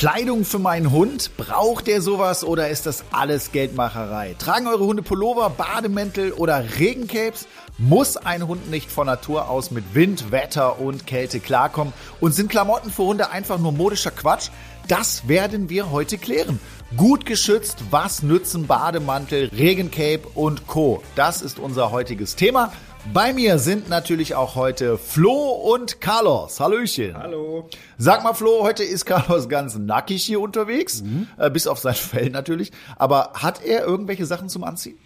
[0.00, 1.36] Kleidung für meinen Hund?
[1.36, 4.34] Braucht er sowas oder ist das alles Geldmacherei?
[4.38, 7.46] Tragen eure Hunde Pullover, Bademäntel oder Regencapes?
[7.76, 11.92] Muss ein Hund nicht von Natur aus mit Wind, Wetter und Kälte klarkommen?
[12.18, 14.48] Und sind Klamotten für Hunde einfach nur modischer Quatsch?
[14.88, 16.60] Das werden wir heute klären.
[16.96, 21.02] Gut geschützt, was nützen Bademantel, Regencape und Co.
[21.14, 22.72] Das ist unser heutiges Thema.
[23.06, 26.60] Bei mir sind natürlich auch heute Flo und Carlos.
[26.60, 27.16] Hallöchen.
[27.16, 27.68] Hallo.
[27.98, 31.26] Sag mal, Flo, heute ist Carlos ganz nackig hier unterwegs, mhm.
[31.36, 32.70] äh, bis auf sein Fell natürlich.
[32.96, 34.96] Aber hat er irgendwelche Sachen zum Anziehen?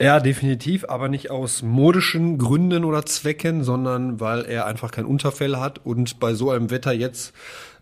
[0.00, 5.56] Ja, definitiv, aber nicht aus modischen Gründen oder Zwecken, sondern weil er einfach kein Unterfell
[5.56, 7.32] hat und bei so einem Wetter jetzt,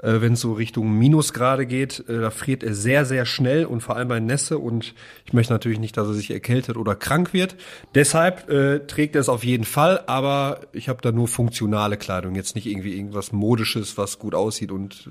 [0.02, 3.80] äh, wenn es so Richtung Minusgrade geht, äh, da friert er sehr, sehr schnell und
[3.80, 7.32] vor allem bei Nässe und ich möchte natürlich nicht, dass er sich erkältet oder krank
[7.32, 7.56] wird.
[7.94, 12.34] Deshalb äh, trägt er es auf jeden Fall, aber ich habe da nur funktionale Kleidung,
[12.34, 15.08] jetzt nicht irgendwie irgendwas Modisches, was gut aussieht und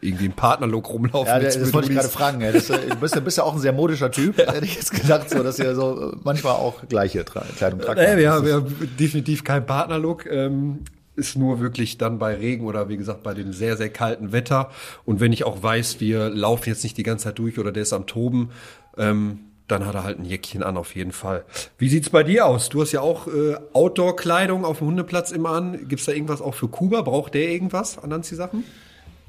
[0.00, 1.28] irgendwie im Partnerlook rumlaufen.
[1.28, 2.40] Ja, das, das wollte ich gerade fragen.
[2.40, 2.52] Ja.
[2.52, 4.52] Das, du bist ja, bist ja auch ein sehr modischer Typ, ja.
[4.52, 7.98] hätte ich jetzt gedacht, so, dass ihr so manchmal auch gleiche Kleidung tragt.
[7.98, 10.26] Nee, wir, haben, definitiv kein Partnerlook.
[10.26, 10.80] Ähm,
[11.16, 14.70] ist nur wirklich dann bei Regen oder wie gesagt bei dem sehr, sehr kalten Wetter.
[15.04, 17.82] Und wenn ich auch weiß, wir laufen jetzt nicht die ganze Zeit durch oder der
[17.82, 18.50] ist am Toben,
[18.96, 21.44] ähm, dann hat er halt ein Jäckchen an auf jeden Fall.
[21.78, 22.68] Wie sieht's bei dir aus?
[22.68, 25.88] Du hast ja auch äh, Outdoor-Kleidung auf dem Hundeplatz immer an.
[25.88, 27.02] Gibt's da irgendwas auch für Kuba?
[27.02, 28.64] Braucht der irgendwas an Anziehsachen?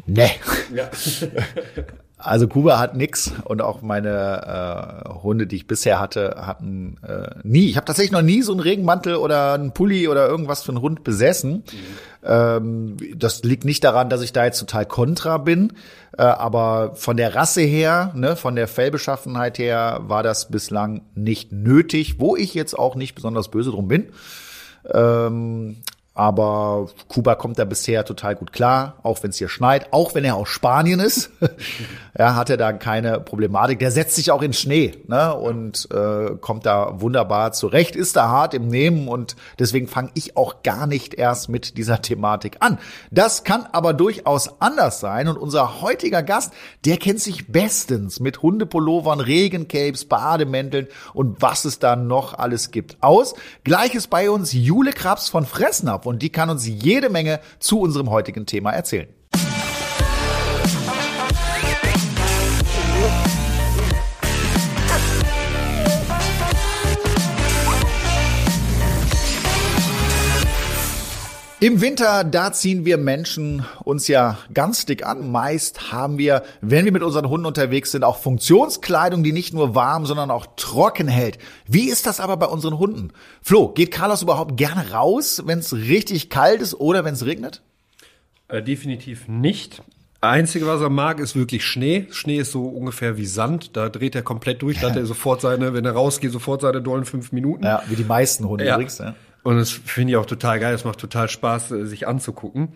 [0.06, 0.32] Nee.
[0.74, 0.90] Ja.
[2.24, 7.36] Also Kuba hat nix und auch meine äh, Hunde, die ich bisher hatte, hatten äh,
[7.44, 7.70] nie.
[7.70, 10.82] Ich habe tatsächlich noch nie so einen Regenmantel oder einen Pulli oder irgendwas für einen
[10.82, 11.52] Hund besessen.
[11.52, 11.64] Mhm.
[12.24, 15.74] Ähm, das liegt nicht daran, dass ich da jetzt total kontra bin,
[16.18, 21.52] äh, aber von der Rasse her, ne, von der Fellbeschaffenheit her, war das bislang nicht
[21.52, 24.08] nötig, wo ich jetzt auch nicht besonders böse drum bin.
[24.94, 25.78] Ähm,
[26.16, 30.24] aber Kuba kommt da bisher total gut klar, auch wenn es hier schneit, auch wenn
[30.24, 31.32] er aus Spanien ist.
[32.18, 33.80] ja, hat er da keine Problematik.
[33.80, 38.28] Der setzt sich auch in Schnee ne, und äh, kommt da wunderbar zurecht, ist da
[38.28, 42.78] hart im Nehmen und deswegen fange ich auch gar nicht erst mit dieser Thematik an.
[43.10, 46.54] Das kann aber durchaus anders sein und unser heutiger Gast,
[46.86, 52.98] der kennt sich bestens mit Hundepullovern, Regencapes, Bademänteln und was es da noch alles gibt
[53.02, 53.34] aus.
[53.64, 55.48] Gleiches bei uns Jule Krabs von
[56.04, 59.08] Fressnapf und die kann uns jede Menge zu unserem heutigen Thema erzählen.
[71.64, 75.32] Im Winter, da ziehen wir Menschen uns ja ganz dick an.
[75.32, 79.74] Meist haben wir, wenn wir mit unseren Hunden unterwegs sind, auch Funktionskleidung, die nicht nur
[79.74, 81.38] warm, sondern auch trocken hält.
[81.66, 83.14] Wie ist das aber bei unseren Hunden?
[83.42, 87.62] Flo, geht Carlos überhaupt gerne raus, wenn es richtig kalt ist oder wenn es regnet?
[88.50, 89.82] Äh, definitiv nicht.
[90.20, 92.08] Einzige, was er mag, ist wirklich Schnee.
[92.12, 93.78] Schnee ist so ungefähr wie Sand.
[93.78, 94.82] Da dreht er komplett durch.
[94.82, 97.64] Da hat er sofort seine, wenn er rausgeht, sofort seine dollen fünf Minuten.
[97.64, 98.74] Ja, wie die meisten Hunde ja.
[98.74, 98.98] übrigens.
[98.98, 99.16] Ja.
[99.44, 100.74] Und das finde ich auch total geil.
[100.74, 102.70] Es macht total Spaß, äh, sich anzugucken.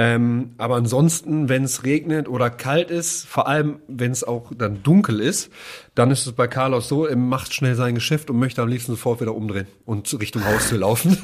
[0.00, 4.80] Ähm, aber ansonsten, wenn es regnet oder kalt ist, vor allem wenn es auch dann
[4.84, 5.50] dunkel ist,
[5.96, 8.92] dann ist es bei Carlos so, er macht schnell sein Geschäft und möchte am liebsten
[8.92, 11.18] sofort wieder umdrehen und Richtung Haus zu laufen.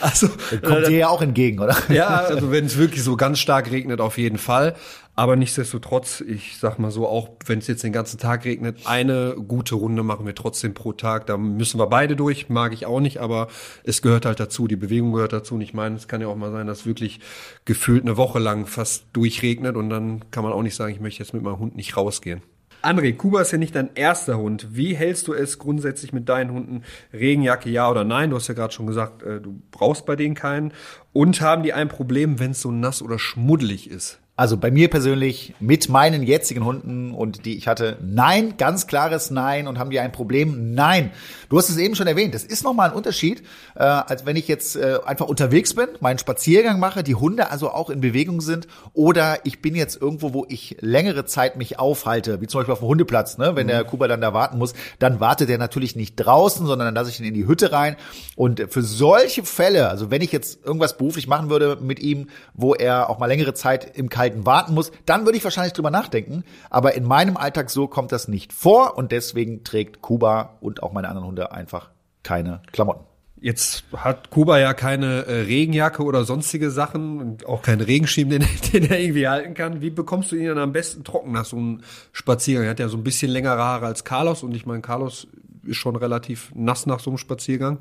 [0.00, 0.28] also
[0.60, 1.76] kommt äh, dir ja auch entgegen, oder?
[1.88, 4.74] ja, also wenn es wirklich so ganz stark regnet, auf jeden Fall.
[5.16, 9.34] Aber nichtsdestotrotz, ich sag mal so, auch wenn es jetzt den ganzen Tag regnet, eine
[9.36, 11.26] gute Runde machen wir trotzdem pro Tag.
[11.26, 13.48] Da müssen wir beide durch, mag ich auch nicht, aber
[13.84, 15.56] es gehört halt dazu, die Bewegung gehört dazu.
[15.56, 17.20] Und ich meine, es kann ja auch mal sein, dass wirklich
[17.64, 21.22] gefühlt eine Woche lang fast durchregnet und dann kann man auch nicht sagen, ich möchte
[21.22, 22.42] jetzt mit meinem Hund nicht rausgehen.
[22.82, 24.68] André, Kuba ist ja nicht dein erster Hund.
[24.70, 26.82] Wie hältst du es grundsätzlich mit deinen Hunden?
[27.12, 28.30] Regenjacke, ja oder nein?
[28.30, 30.72] Du hast ja gerade schon gesagt, äh, du brauchst bei denen keinen.
[31.12, 34.18] Und haben die ein Problem, wenn es so nass oder schmuddelig ist?
[34.40, 39.30] Also bei mir persönlich mit meinen jetzigen Hunden und die ich hatte, nein, ganz klares
[39.30, 40.72] Nein und haben die ein Problem?
[40.72, 41.10] Nein.
[41.50, 42.32] Du hast es eben schon erwähnt.
[42.32, 43.42] Das ist nochmal ein Unterschied,
[43.74, 47.70] äh, als wenn ich jetzt äh, einfach unterwegs bin, meinen Spaziergang mache, die Hunde also
[47.70, 52.40] auch in Bewegung sind oder ich bin jetzt irgendwo, wo ich längere Zeit mich aufhalte,
[52.40, 53.56] wie zum Beispiel auf dem Hundeplatz, ne?
[53.56, 53.72] wenn mhm.
[53.72, 57.10] der Kuba dann da warten muss, dann wartet er natürlich nicht draußen, sondern dann lasse
[57.10, 57.96] ich ihn in die Hütte rein.
[58.36, 62.74] Und für solche Fälle, also wenn ich jetzt irgendwas beruflich machen würde mit ihm, wo
[62.74, 65.90] er auch mal längere Zeit im Kalten Ewigkeiten warten muss, dann würde ich wahrscheinlich drüber
[65.90, 66.44] nachdenken.
[66.68, 70.92] Aber in meinem Alltag so kommt das nicht vor und deswegen trägt Kuba und auch
[70.92, 71.90] meine anderen Hunde einfach
[72.22, 73.04] keine Klamotten.
[73.42, 78.44] Jetzt hat Kuba ja keine äh, Regenjacke oder sonstige Sachen und auch keinen Regenschirm, den,
[78.72, 79.80] den er irgendwie halten kann.
[79.80, 81.80] Wie bekommst du ihn dann am besten trocken nach so einem
[82.12, 82.64] Spaziergang?
[82.64, 85.26] Er hat ja so ein bisschen längere Haare als Carlos und ich meine, Carlos
[85.64, 87.78] ist schon relativ nass nach so einem Spaziergang.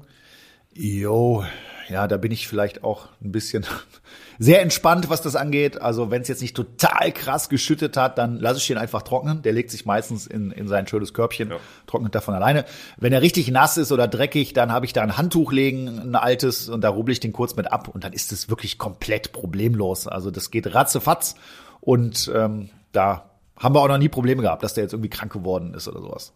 [0.74, 1.44] Jo,
[1.90, 3.66] ja, da bin ich vielleicht auch ein bisschen
[4.40, 5.82] sehr entspannt, was das angeht.
[5.82, 9.42] Also wenn es jetzt nicht total krass geschüttet hat, dann lasse ich ihn einfach trocknen.
[9.42, 11.58] Der legt sich meistens in, in sein schönes Körbchen, ja.
[11.88, 12.66] trocknet davon alleine.
[12.98, 16.16] Wenn er richtig nass ist oder dreckig, dann habe ich da ein Handtuch legen, ein
[16.16, 19.32] altes, und da rubbel ich den kurz mit ab und dann ist es wirklich komplett
[19.32, 20.08] problemlos.
[20.08, 21.36] Also das geht ratzefatz
[21.82, 25.34] und ähm, da haben wir auch noch nie Probleme gehabt, dass der jetzt irgendwie krank
[25.34, 26.34] geworden ist oder sowas.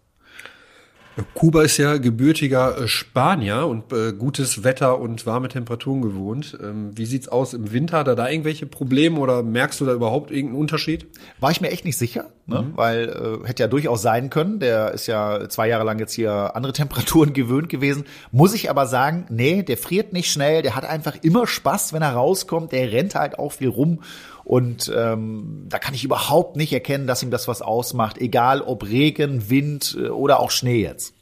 [1.33, 6.57] Kuba ist ja gebürtiger äh, Spanier und äh, gutes Wetter und warme Temperaturen gewohnt.
[6.62, 8.00] Ähm, wie sieht's aus im Winter?
[8.00, 11.07] Hat er da irgendwelche Probleme oder merkst du da überhaupt irgendeinen Unterschied?
[11.39, 12.63] War ich mir echt nicht sicher, ne?
[12.63, 12.77] Mhm.
[12.77, 13.10] weil
[13.44, 14.60] äh, hätte ja durchaus sein können.
[14.60, 18.06] Der ist ja zwei Jahre lang jetzt hier andere Temperaturen gewöhnt gewesen.
[18.31, 20.62] Muss ich aber sagen, nee, der friert nicht schnell.
[20.62, 22.71] Der hat einfach immer Spaß, wenn er rauskommt.
[22.71, 24.00] Der rennt halt auch viel rum
[24.44, 28.84] und ähm, da kann ich überhaupt nicht erkennen, dass ihm das was ausmacht, egal ob
[28.84, 31.13] Regen, Wind äh, oder auch Schnee jetzt.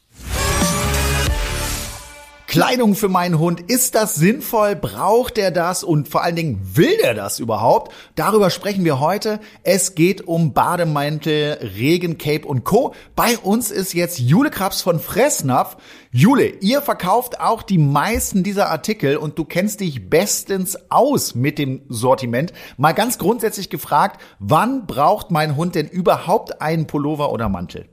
[2.51, 4.75] Kleidung für meinen Hund, ist das sinnvoll?
[4.75, 5.86] Braucht er das?
[5.86, 7.94] Und vor allen Dingen, will er das überhaupt?
[8.15, 9.39] Darüber sprechen wir heute.
[9.63, 12.94] Es geht um Bademantel, Regen, Cape und Co.
[13.15, 15.77] Bei uns ist jetzt Jule Krabs von Fressnapf.
[16.12, 21.57] Jule, ihr verkauft auch die meisten dieser Artikel und du kennst dich bestens aus mit
[21.57, 22.51] dem Sortiment.
[22.75, 27.88] Mal ganz grundsätzlich gefragt, wann braucht mein Hund denn überhaupt einen Pullover oder Mantel?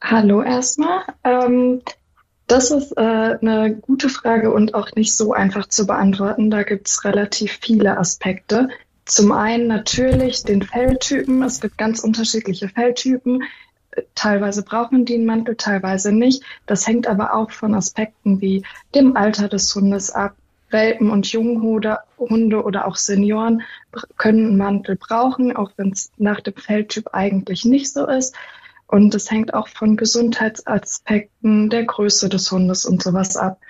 [0.00, 1.00] Hallo erstmal.
[1.24, 1.82] Ähm
[2.48, 3.00] das ist äh,
[3.40, 6.50] eine gute Frage und auch nicht so einfach zu beantworten.
[6.50, 8.70] Da gibt es relativ viele Aspekte.
[9.04, 11.42] Zum einen natürlich den Felltypen.
[11.42, 13.44] Es gibt ganz unterschiedliche Felltypen.
[14.14, 16.42] Teilweise brauchen die einen Mantel, teilweise nicht.
[16.66, 20.34] Das hängt aber auch von Aspekten wie dem Alter des Hundes ab.
[20.70, 23.62] Welpen und Junghunde Hunde oder auch Senioren
[24.18, 28.34] können einen Mantel brauchen, auch wenn es nach dem Felltyp eigentlich nicht so ist.
[28.88, 33.60] Und es hängt auch von Gesundheitsaspekten, der Größe des Hundes und sowas ab.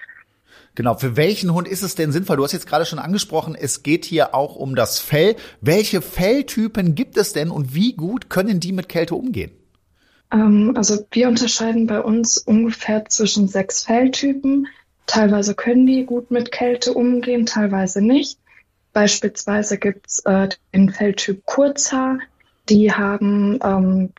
[0.77, 2.37] Genau, für welchen Hund ist es denn sinnvoll?
[2.37, 5.35] Du hast jetzt gerade schon angesprochen, es geht hier auch um das Fell.
[5.61, 9.51] Welche Felltypen gibt es denn und wie gut können die mit Kälte umgehen?
[10.31, 14.69] Ähm, also wir unterscheiden bei uns ungefähr zwischen sechs Felltypen.
[15.07, 18.39] Teilweise können die gut mit Kälte umgehen, teilweise nicht.
[18.93, 22.21] Beispielsweise gibt's äh, den Felltyp Kurzhaar.
[22.69, 24.13] Die haben ähm,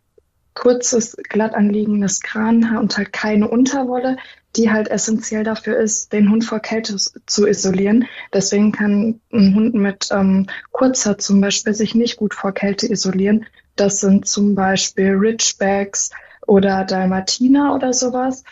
[0.54, 4.18] kurzes, glatt anliegendes Kranhaar und halt keine Unterwolle,
[4.56, 8.06] die halt essentiell dafür ist, den Hund vor Kälte zu isolieren.
[8.34, 13.46] Deswegen kann ein Hund mit ähm, Kurzhaar zum Beispiel sich nicht gut vor Kälte isolieren.
[13.76, 16.10] Das sind zum Beispiel Ridgebacks
[16.46, 18.44] oder Dalmatiner oder sowas.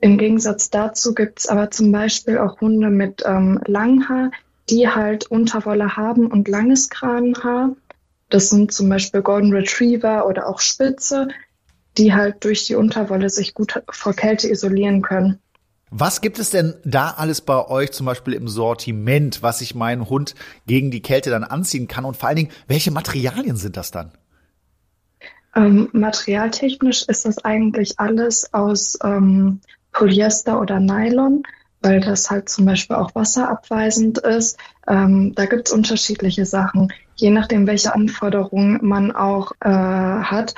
[0.00, 4.30] Im Gegensatz dazu gibt's aber zum Beispiel auch Hunde mit ähm, Langhaar,
[4.70, 7.76] die halt Unterwolle haben und langes Kranhaar.
[8.32, 11.28] Das sind zum Beispiel Golden Retriever oder auch Spitze,
[11.98, 15.38] die halt durch die Unterwolle sich gut vor Kälte isolieren können.
[15.90, 20.08] Was gibt es denn da alles bei euch zum Beispiel im Sortiment, was ich meinen
[20.08, 20.34] Hund
[20.66, 22.06] gegen die Kälte dann anziehen kann?
[22.06, 24.12] Und vor allen Dingen, welche Materialien sind das dann?
[25.54, 29.60] Ähm, materialtechnisch ist das eigentlich alles aus ähm,
[29.92, 31.42] Polyester oder Nylon
[31.82, 34.58] weil das halt zum Beispiel auch wasserabweisend ist.
[34.86, 40.54] Ähm, da gibt's unterschiedliche Sachen, je nachdem, welche Anforderungen man auch äh, hat.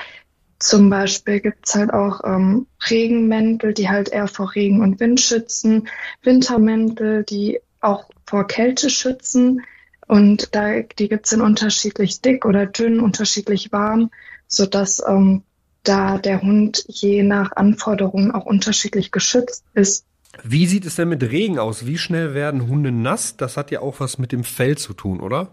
[0.58, 5.88] Zum Beispiel gibt's halt auch ähm, Regenmäntel, die halt eher vor Regen und Wind schützen,
[6.22, 9.60] Wintermäntel, die auch vor Kälte schützen.
[10.08, 14.10] Und da, die gibt's in unterschiedlich dick oder dünn, unterschiedlich warm,
[14.48, 15.42] sodass ähm,
[15.82, 20.06] da der Hund je nach Anforderungen auch unterschiedlich geschützt ist.
[20.42, 21.84] Wie sieht es denn mit Regen aus?
[21.84, 23.36] Wie schnell werden Hunde nass?
[23.36, 25.50] Das hat ja auch was mit dem Fell zu tun, oder?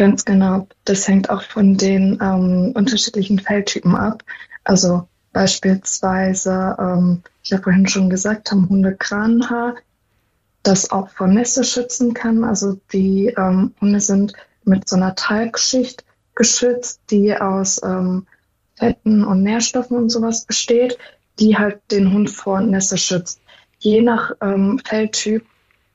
[0.00, 0.66] Ganz genau.
[0.86, 4.24] Das hängt auch von den ähm, unterschiedlichen Felltypen ab.
[4.64, 9.74] Also beispielsweise, ähm, ich habe vorhin schon gesagt, haben Hunde Kranhaar,
[10.62, 12.44] das auch vor Nässe schützen kann.
[12.44, 14.32] Also die ähm, Hunde sind
[14.64, 18.26] mit so einer Talgschicht geschützt, die aus ähm,
[18.76, 20.96] Fetten und Nährstoffen und sowas besteht,
[21.38, 23.38] die halt den Hund vor Nässe schützt
[23.80, 25.44] je nach ähm, Feldtyp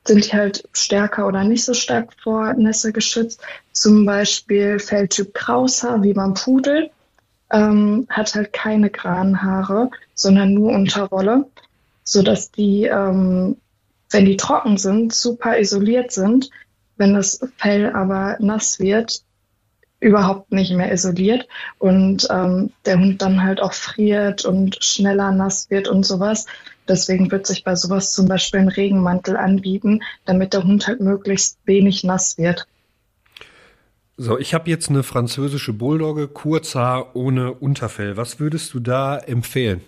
[0.07, 3.41] sind die halt stärker oder nicht so stark vor Nässe geschützt.
[3.71, 6.91] Zum Beispiel Feldtyp Kraushaar, wie beim Pudel,
[7.51, 11.45] ähm, hat halt keine Kranhaare, sondern nur Unterwolle,
[12.03, 13.57] sodass die, ähm,
[14.11, 16.49] wenn die trocken sind, super isoliert sind.
[16.97, 19.23] Wenn das Fell aber nass wird,
[20.05, 21.47] überhaupt nicht mehr isoliert
[21.79, 26.45] und ähm, der Hund dann halt auch friert und schneller nass wird und sowas.
[26.87, 31.57] Deswegen wird sich bei sowas zum Beispiel ein Regenmantel anbieten, damit der Hund halt möglichst
[31.65, 32.67] wenig nass wird.
[34.15, 38.15] So, ich habe jetzt eine französische Bulldogge, Kurzhaar ohne Unterfell.
[38.15, 39.81] Was würdest du da empfehlen?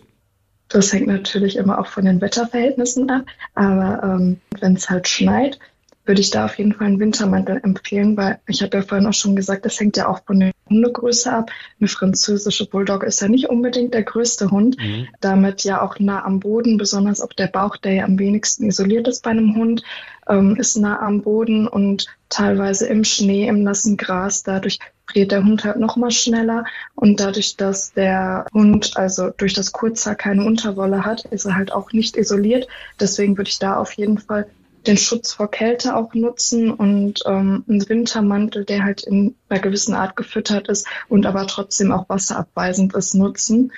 [0.68, 3.26] Das hängt natürlich immer auch von den Wetterverhältnissen ab.
[3.54, 5.60] Aber ähm, wenn es halt schneit,
[6.08, 9.14] würde ich da auf jeden Fall einen Wintermantel empfehlen, weil ich habe ja vorhin auch
[9.14, 11.52] schon gesagt, das hängt ja auch von der Hundegröße ab.
[11.80, 15.08] Eine französische Bulldog ist ja nicht unbedingt der größte Hund, mhm.
[15.20, 19.08] damit ja auch nah am Boden, besonders auch der Bauch, der ja am wenigsten isoliert
[19.08, 19.84] ist bei einem Hund,
[20.28, 24.44] ähm, ist nah am Boden und teilweise im Schnee, im nassen Gras.
[24.44, 29.54] Dadurch friert der Hund halt noch mal schneller und dadurch, dass der Hund also durch
[29.54, 32.68] das Kurzhaar keine Unterwolle hat, ist er halt auch nicht isoliert.
[33.00, 34.48] Deswegen würde ich da auf jeden Fall
[34.88, 39.94] den Schutz vor Kälte auch nutzen und ähm, einen Wintermantel, der halt in einer gewissen
[39.94, 43.72] Art gefüttert ist und aber trotzdem auch wasserabweisend ist, nutzen.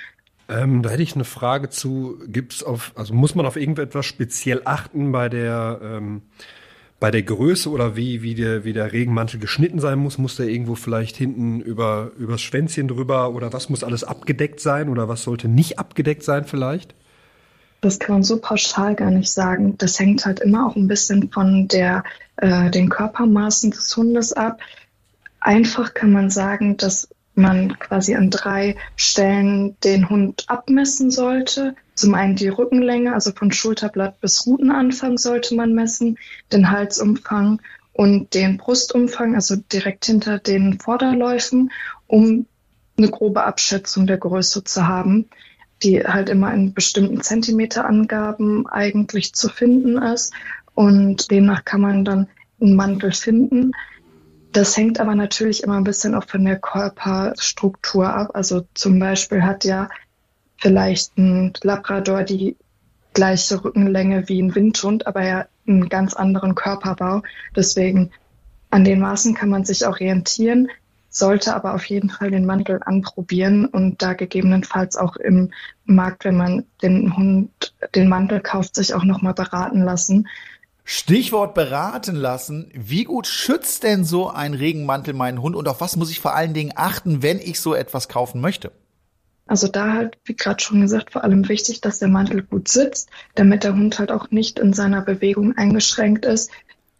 [0.48, 4.62] Ähm, da hätte ich eine Frage zu, gibt's auf, also muss man auf irgendetwas speziell
[4.64, 6.22] achten bei der ähm,
[7.00, 10.18] bei der Größe oder wie, wie, der, wie der Regenmantel geschnitten sein muss?
[10.18, 14.90] Muss der irgendwo vielleicht hinten über, übers Schwänzchen drüber oder was muss alles abgedeckt sein
[14.90, 16.94] oder was sollte nicht abgedeckt sein vielleicht?
[17.80, 19.76] Das kann man so pauschal gar nicht sagen.
[19.78, 22.04] Das hängt halt immer auch ein bisschen von der,
[22.36, 24.60] äh, den Körpermaßen des Hundes ab.
[25.40, 31.74] Einfach kann man sagen, dass man quasi an drei Stellen den Hund abmessen sollte.
[31.94, 36.18] Zum einen die Rückenlänge, also von Schulterblatt bis Rutenanfang sollte man messen,
[36.52, 41.70] den Halsumfang und den Brustumfang, also direkt hinter den Vorderläufen,
[42.06, 42.46] um
[42.98, 45.30] eine grobe Abschätzung der Größe zu haben
[45.82, 50.32] die halt immer in bestimmten Zentimeterangaben eigentlich zu finden ist.
[50.74, 52.28] Und demnach kann man dann
[52.60, 53.72] einen Mantel finden.
[54.52, 58.30] Das hängt aber natürlich immer ein bisschen auch von der Körperstruktur ab.
[58.34, 59.88] Also zum Beispiel hat ja
[60.58, 62.56] vielleicht ein Labrador die
[63.14, 67.22] gleiche Rückenlänge wie ein Windhund, aber ja einen ganz anderen Körperbau.
[67.54, 68.10] Deswegen
[68.70, 70.68] an den Maßen kann man sich orientieren
[71.10, 75.50] sollte aber auf jeden Fall den Mantel anprobieren und da gegebenenfalls auch im
[75.84, 80.28] Markt, wenn man den Hund den Mantel kauft, sich auch nochmal beraten lassen.
[80.84, 82.70] Stichwort beraten lassen.
[82.74, 86.34] Wie gut schützt denn so ein Regenmantel meinen Hund und auf was muss ich vor
[86.34, 88.72] allen Dingen achten, wenn ich so etwas kaufen möchte?
[89.46, 93.10] Also da halt, wie gerade schon gesagt, vor allem wichtig, dass der Mantel gut sitzt,
[93.34, 96.52] damit der Hund halt auch nicht in seiner Bewegung eingeschränkt ist,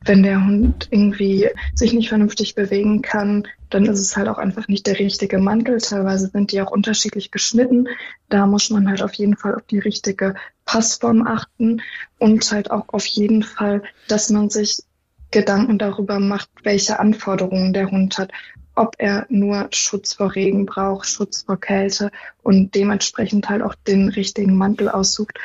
[0.04, 4.68] wenn der Hund irgendwie sich nicht vernünftig bewegen kann, dann ist es halt auch einfach
[4.68, 5.78] nicht der richtige Mantel.
[5.78, 7.88] Teilweise sind die auch unterschiedlich geschnitten.
[8.28, 10.34] Da muss man halt auf jeden Fall auf die richtige
[10.64, 11.80] Passform achten
[12.18, 14.82] und halt auch auf jeden Fall, dass man sich
[15.30, 18.32] Gedanken darüber macht, welche Anforderungen der Hund hat,
[18.74, 22.10] ob er nur Schutz vor Regen braucht, Schutz vor Kälte
[22.42, 25.38] und dementsprechend halt auch den richtigen Mantel aussucht,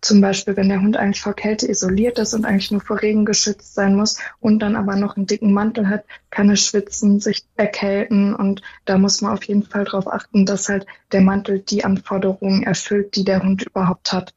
[0.00, 3.24] zum Beispiel, wenn der Hund eigentlich vor Kälte isoliert ist und eigentlich nur vor Regen
[3.24, 7.44] geschützt sein muss und dann aber noch einen dicken Mantel hat, kann er schwitzen, sich
[7.56, 11.84] erkälten und da muss man auf jeden Fall darauf achten, dass halt der Mantel die
[11.84, 14.34] Anforderungen erfüllt, die der Hund überhaupt hat.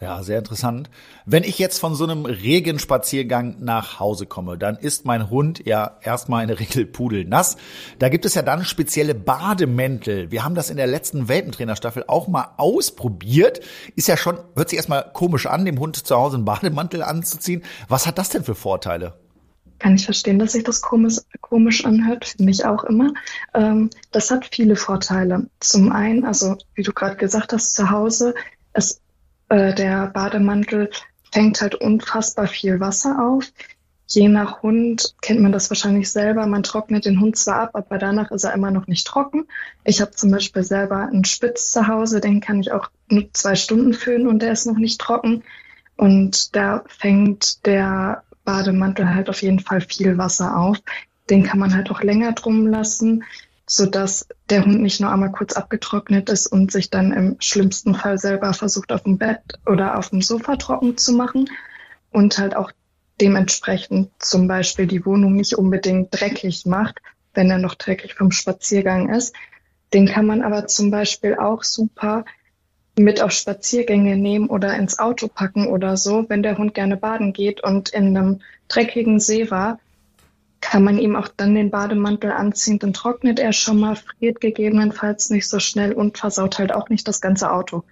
[0.00, 0.90] Ja, sehr interessant.
[1.24, 5.98] Wenn ich jetzt von so einem Regenspaziergang nach Hause komme, dann ist mein Hund ja
[6.02, 7.56] erstmal in der Regel pudelnass.
[8.00, 10.32] Da gibt es ja dann spezielle Bademäntel.
[10.32, 13.60] Wir haben das in der letzten Welpentrainerstaffel auch mal ausprobiert.
[13.94, 17.62] Ist ja schon, hört sich erstmal komisch an, dem Hund zu Hause einen Bademantel anzuziehen.
[17.88, 19.14] Was hat das denn für Vorteile?
[19.78, 23.12] Kann ich verstehen, dass sich das komisch, komisch anhört, finde ich auch immer.
[23.54, 25.46] Ähm, das hat viele Vorteile.
[25.60, 28.34] Zum einen, also wie du gerade gesagt hast, zu Hause,
[28.72, 29.00] es
[29.54, 30.90] äh, der Bademantel
[31.32, 33.52] fängt halt unfassbar viel Wasser auf.
[34.06, 36.46] Je nach Hund kennt man das wahrscheinlich selber.
[36.46, 39.46] Man trocknet den Hund zwar ab, aber danach ist er immer noch nicht trocken.
[39.84, 43.54] Ich habe zum Beispiel selber einen Spitz zu Hause, den kann ich auch nur zwei
[43.54, 45.44] Stunden föhnen und der ist noch nicht trocken.
[45.96, 50.78] Und da fängt der Bademantel halt auf jeden Fall viel Wasser auf.
[51.30, 53.24] Den kann man halt auch länger drum lassen
[53.66, 58.18] sodass der Hund nicht nur einmal kurz abgetrocknet ist und sich dann im schlimmsten Fall
[58.18, 61.48] selber versucht, auf dem Bett oder auf dem Sofa trocken zu machen
[62.10, 62.72] und halt auch
[63.20, 67.00] dementsprechend zum Beispiel die Wohnung nicht unbedingt dreckig macht,
[67.32, 69.34] wenn er noch dreckig vom Spaziergang ist.
[69.92, 72.24] Den kann man aber zum Beispiel auch super
[72.96, 77.32] mit auf Spaziergänge nehmen oder ins Auto packen oder so, wenn der Hund gerne baden
[77.32, 79.78] geht und in einem dreckigen See war,
[80.74, 85.30] kann man ihm auch dann den Bademantel anziehen, dann trocknet er schon mal, friert gegebenenfalls
[85.30, 87.84] nicht so schnell und versaut halt auch nicht das ganze Auto.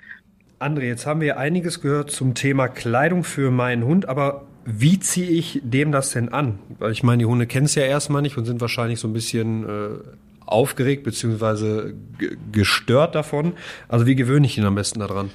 [0.58, 5.30] André, jetzt haben wir einiges gehört zum Thema Kleidung für meinen Hund, aber wie ziehe
[5.30, 6.58] ich dem das denn an?
[6.80, 9.12] Weil ich meine, die Hunde kennen es ja erstmal nicht und sind wahrscheinlich so ein
[9.12, 9.98] bisschen äh,
[10.44, 11.92] aufgeregt bzw.
[12.50, 13.52] gestört davon.
[13.86, 15.30] Also wie gewöhne ich ihn am besten daran?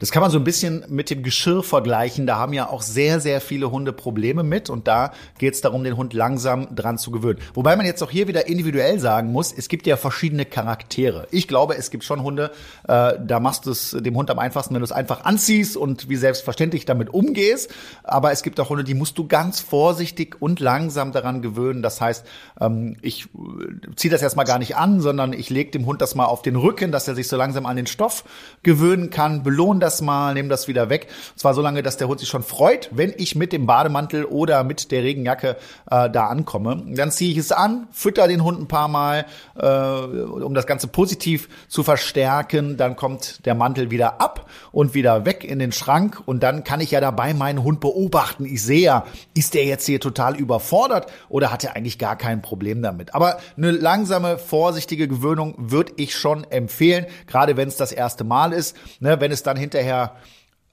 [0.00, 2.26] Das kann man so ein bisschen mit dem Geschirr vergleichen.
[2.26, 5.84] Da haben ja auch sehr, sehr viele Hunde Probleme mit und da geht es darum,
[5.84, 7.38] den Hund langsam dran zu gewöhnen.
[7.52, 11.28] Wobei man jetzt auch hier wieder individuell sagen muss, es gibt ja verschiedene Charaktere.
[11.30, 12.50] Ich glaube, es gibt schon Hunde,
[12.88, 16.08] äh, da machst du es dem Hund am einfachsten, wenn du es einfach anziehst und
[16.08, 17.70] wie selbstverständlich damit umgehst.
[18.02, 21.82] Aber es gibt auch Hunde, die musst du ganz vorsichtig und langsam daran gewöhnen.
[21.82, 22.24] Das heißt,
[22.58, 26.14] ähm, ich äh, ziehe das erstmal gar nicht an, sondern ich lege dem Hund das
[26.14, 28.24] mal auf den Rücken, dass er sich so langsam an den Stoff
[28.62, 31.08] gewöhnen kann, belohne das mal, nehme das wieder weg.
[31.32, 34.24] Und zwar so lange, dass der Hund sich schon freut, wenn ich mit dem Bademantel
[34.24, 35.56] oder mit der Regenjacke
[35.90, 36.82] äh, da ankomme.
[36.86, 39.26] Dann ziehe ich es an, fütter den Hund ein paar Mal,
[39.58, 42.76] äh, um das Ganze positiv zu verstärken.
[42.76, 46.22] Dann kommt der Mantel wieder ab und wieder weg in den Schrank.
[46.24, 48.44] Und dann kann ich ja dabei meinen Hund beobachten.
[48.44, 49.04] Ich sehe ja,
[49.34, 53.14] ist der jetzt hier total überfordert oder hat er eigentlich gar kein Problem damit?
[53.14, 58.52] Aber eine langsame, vorsichtige Gewöhnung würde ich schon empfehlen, gerade wenn es das erste Mal
[58.52, 58.76] ist.
[59.00, 59.79] Ne, wenn es dann hinterher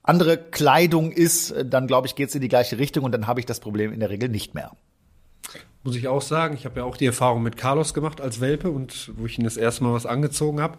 [0.07, 3.39] andere Kleidung ist, dann glaube ich, geht es in die gleiche Richtung und dann habe
[3.39, 4.71] ich das Problem in der Regel nicht mehr.
[5.83, 8.71] Muss ich auch sagen, ich habe ja auch die Erfahrung mit Carlos gemacht als Welpe
[8.71, 10.77] und wo ich ihn das erste Mal was angezogen habe.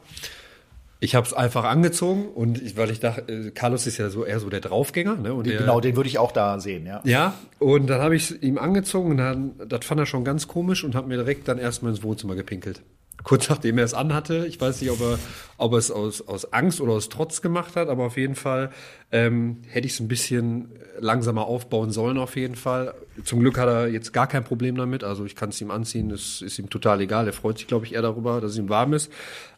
[1.00, 4.24] Ich habe es einfach angezogen und ich, weil ich dachte, äh, Carlos ist ja so
[4.24, 5.16] eher so der Draufgänger.
[5.16, 5.32] Ne?
[5.32, 7.00] Und der, genau, den würde ich auch da sehen, ja.
[7.04, 10.82] Ja, und dann habe ich ihm angezogen und dann, das fand er schon ganz komisch
[10.82, 12.82] und hat mir direkt dann erstmal ins Wohnzimmer gepinkelt
[13.24, 14.46] kurz nachdem er es anhatte.
[14.46, 15.18] Ich weiß nicht, ob er,
[15.56, 18.70] ob er es aus, aus Angst oder aus Trotz gemacht hat, aber auf jeden Fall
[19.12, 20.70] ähm, hätte ich es ein bisschen
[21.00, 22.94] langsamer aufbauen sollen, auf jeden Fall.
[23.24, 25.04] Zum Glück hat er jetzt gar kein Problem damit.
[25.04, 27.26] Also ich kann es ihm anziehen, es ist ihm total egal.
[27.26, 29.12] Er freut sich, glaube ich, eher darüber, dass es ihm warm ist.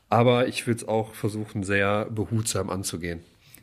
[0.08, 3.20] Aber ich würde es auch versuchen, sehr behutsam anzugehen.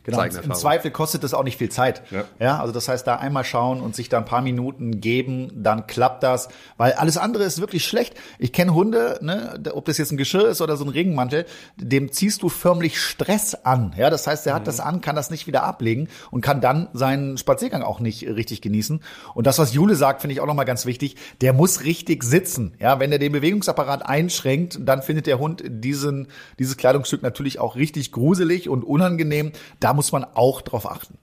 [0.08, 2.02] Genau, im Zweifel kostet es auch nicht viel Zeit.
[2.12, 2.24] Ja.
[2.40, 5.86] ja, also das heißt, da einmal schauen und sich da ein paar Minuten geben, dann
[5.86, 6.48] klappt das,
[6.78, 8.16] weil alles andere ist wirklich schlecht.
[8.40, 11.46] Ich kenne Hunde, ne, ob das jetzt ein Geschirr ist oder so ein Regenmantel,
[11.76, 13.94] dem ziehst du förmlich Stress an.
[13.98, 14.68] Ja, das heißt, er hat mhm.
[14.68, 18.62] das an, kann das nicht wieder ablegen und kann dann seinen Spaziergang auch nicht richtig
[18.62, 19.02] genießen.
[19.34, 21.18] Und das, was Jule sagt, finde ich auch nochmal ganz wichtig.
[21.42, 22.76] Der muss richtig sitzen.
[22.80, 26.28] Ja, wenn er den Bewegungsapparat einschränkt, dann findet der Hund diesen,
[26.60, 29.52] dieses Kleidungsstück natürlich auch richtig gruselig und unangenehm.
[29.82, 31.18] Da muss man auch drauf achten.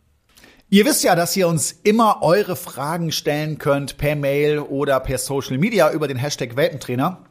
[0.68, 5.18] Ihr wisst ja, dass ihr uns immer eure Fragen stellen könnt per Mail oder per
[5.18, 7.24] Social Media über den Hashtag Welpentrainer.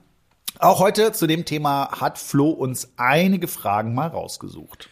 [0.60, 4.90] Auch heute zu dem Thema hat Flo uns einige Fragen mal rausgesucht.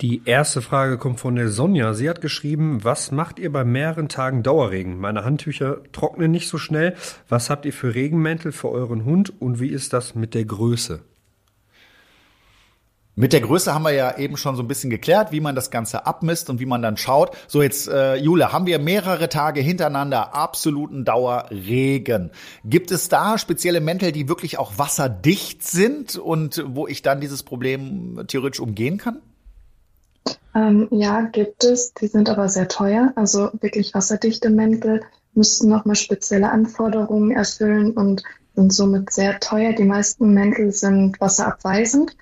[0.00, 1.92] Die erste Frage kommt von der Sonja.
[1.92, 4.98] Sie hat geschrieben, was macht ihr bei mehreren Tagen Dauerregen?
[4.98, 6.94] Meine Handtücher trocknen nicht so schnell.
[7.28, 11.00] Was habt ihr für Regenmäntel für euren Hund und wie ist das mit der Größe?
[13.18, 15.70] Mit der Größe haben wir ja eben schon so ein bisschen geklärt, wie man das
[15.70, 17.34] Ganze abmisst und wie man dann schaut.
[17.48, 22.30] So, jetzt, äh, Jule, haben wir mehrere Tage hintereinander absoluten Dauerregen.
[22.66, 27.42] Gibt es da spezielle Mäntel, die wirklich auch wasserdicht sind und wo ich dann dieses
[27.42, 29.22] Problem theoretisch umgehen kann?
[30.54, 31.94] Ähm, ja, gibt es.
[31.94, 33.14] Die sind aber sehr teuer.
[33.16, 35.00] Also wirklich wasserdichte Mäntel
[35.32, 38.24] müssten nochmal spezielle Anforderungen erfüllen und
[38.54, 39.72] sind somit sehr teuer.
[39.72, 42.14] Die meisten Mäntel sind wasserabweisend.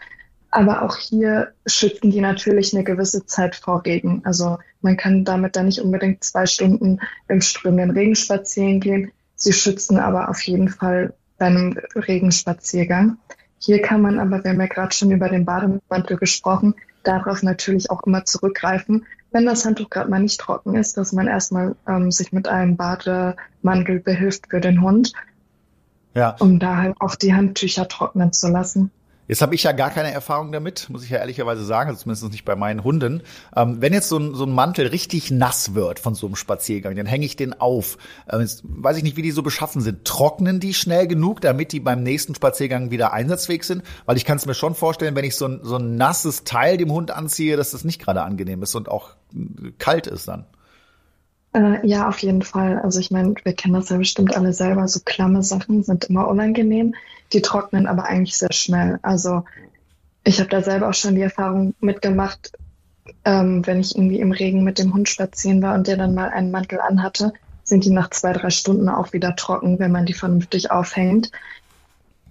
[0.54, 4.22] Aber auch hier schützen die natürlich eine gewisse Zeit vor Regen.
[4.24, 9.10] Also man kann damit dann nicht unbedingt zwei Stunden im strömenden Regen spazieren gehen.
[9.34, 13.16] Sie schützen aber auf jeden Fall bei einem Regenspaziergang.
[13.58, 17.90] Hier kann man aber, wir haben ja gerade schon über den Bademantel gesprochen, darauf natürlich
[17.90, 22.12] auch immer zurückgreifen, wenn das Handtuch gerade mal nicht trocken ist, dass man erstmal ähm,
[22.12, 25.14] sich mit einem Bademantel behilft für den Hund,
[26.14, 26.36] ja.
[26.38, 28.92] um da halt auch die Handtücher trocknen zu lassen.
[29.26, 32.30] Jetzt habe ich ja gar keine Erfahrung damit, muss ich ja ehrlicherweise sagen, also zumindest
[32.30, 33.22] nicht bei meinen Hunden.
[33.56, 36.94] Ähm, wenn jetzt so ein, so ein Mantel richtig nass wird von so einem Spaziergang,
[36.94, 37.96] dann hänge ich den auf.
[38.30, 40.04] Ähm, jetzt weiß ich nicht, wie die so beschaffen sind.
[40.04, 43.82] Trocknen die schnell genug, damit die beim nächsten Spaziergang wieder einsatzfähig sind?
[44.04, 46.76] Weil ich kann es mir schon vorstellen, wenn ich so ein, so ein nasses Teil
[46.76, 49.14] dem Hund anziehe, dass das nicht gerade angenehm ist und auch
[49.78, 50.44] kalt ist dann.
[51.54, 52.80] Äh, ja, auf jeden Fall.
[52.80, 54.86] Also ich meine, wir kennen das ja bestimmt alle selber.
[54.88, 56.94] So klamme Sachen sind immer unangenehm.
[57.32, 58.98] Die trocknen aber eigentlich sehr schnell.
[59.02, 59.44] Also
[60.24, 62.52] ich habe da selber auch schon die Erfahrung mitgemacht,
[63.24, 66.30] ähm, wenn ich irgendwie im Regen mit dem Hund spazieren war und der dann mal
[66.30, 70.12] einen Mantel anhatte, sind die nach zwei, drei Stunden auch wieder trocken, wenn man die
[70.12, 71.30] vernünftig aufhängt.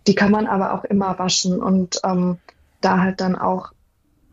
[0.05, 2.37] Die kann man aber auch immer waschen und ähm,
[2.81, 3.71] da halt dann auch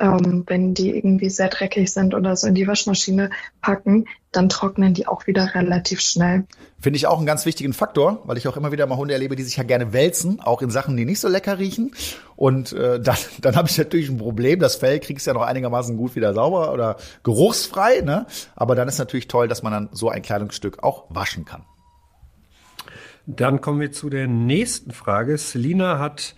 [0.00, 4.94] ähm, wenn die irgendwie sehr dreckig sind oder so in die Waschmaschine packen, dann trocknen
[4.94, 6.46] die auch wieder relativ schnell.
[6.80, 9.36] Finde ich auch einen ganz wichtigen Faktor, weil ich auch immer wieder mal Hunde erlebe,
[9.36, 11.92] die sich ja gerne wälzen, auch in Sachen, die nicht so lecker riechen.
[12.36, 14.58] Und äh, dann, dann habe ich natürlich ein Problem.
[14.58, 18.00] Das Fell kriegst du ja noch einigermaßen gut wieder sauber oder geruchsfrei.
[18.00, 18.26] Ne?
[18.56, 21.64] Aber dann ist natürlich toll, dass man dann so ein Kleidungsstück auch waschen kann.
[23.26, 25.36] Dann kommen wir zu der nächsten Frage.
[25.36, 26.34] Selina hat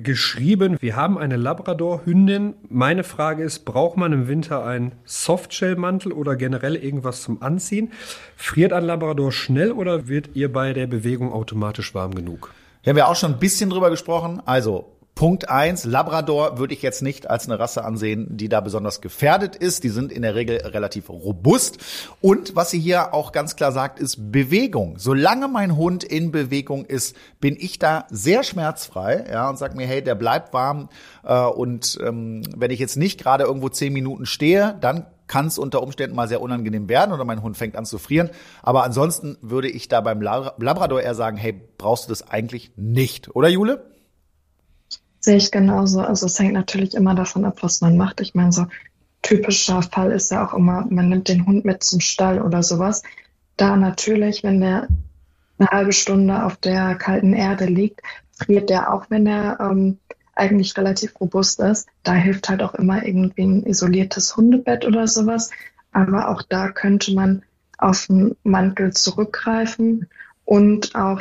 [0.00, 2.54] geschrieben, wir haben eine Labrador-Hündin.
[2.68, 7.92] Meine Frage ist, braucht man im Winter einen Softshell-Mantel oder generell irgendwas zum Anziehen?
[8.36, 12.52] Friert ein Labrador schnell oder wird ihr bei der Bewegung automatisch warm genug?
[12.82, 14.42] Hier haben wir auch schon ein bisschen drüber gesprochen.
[14.44, 19.00] Also Punkt eins: Labrador würde ich jetzt nicht als eine Rasse ansehen, die da besonders
[19.00, 19.82] gefährdet ist.
[19.82, 21.78] Die sind in der Regel relativ robust.
[22.20, 24.94] Und was sie hier auch ganz klar sagt, ist Bewegung.
[24.96, 29.88] Solange mein Hund in Bewegung ist, bin ich da sehr schmerzfrei, ja, und sag mir,
[29.88, 30.88] hey, der bleibt warm.
[31.24, 35.58] Äh, und ähm, wenn ich jetzt nicht gerade irgendwo zehn Minuten stehe, dann kann es
[35.58, 38.30] unter Umständen mal sehr unangenehm werden oder mein Hund fängt an zu frieren.
[38.62, 43.34] Aber ansonsten würde ich da beim Labrador eher sagen, hey, brauchst du das eigentlich nicht,
[43.34, 43.97] oder Jule?
[45.28, 46.00] Sehe ich genauso.
[46.00, 48.22] Also es hängt natürlich immer davon ab, was man macht.
[48.22, 48.64] Ich meine, so
[49.20, 53.02] typischer Fall ist ja auch immer, man nimmt den Hund mit zum Stall oder sowas.
[53.58, 54.88] Da natürlich, wenn der
[55.58, 58.00] eine halbe Stunde auf der kalten Erde liegt,
[58.32, 59.98] friert der auch, wenn er ähm,
[60.34, 61.90] eigentlich relativ robust ist.
[62.04, 65.50] Da hilft halt auch immer irgendwie ein isoliertes Hundebett oder sowas.
[65.92, 67.42] Aber auch da könnte man
[67.76, 70.08] auf den Mantel zurückgreifen
[70.46, 71.20] und auch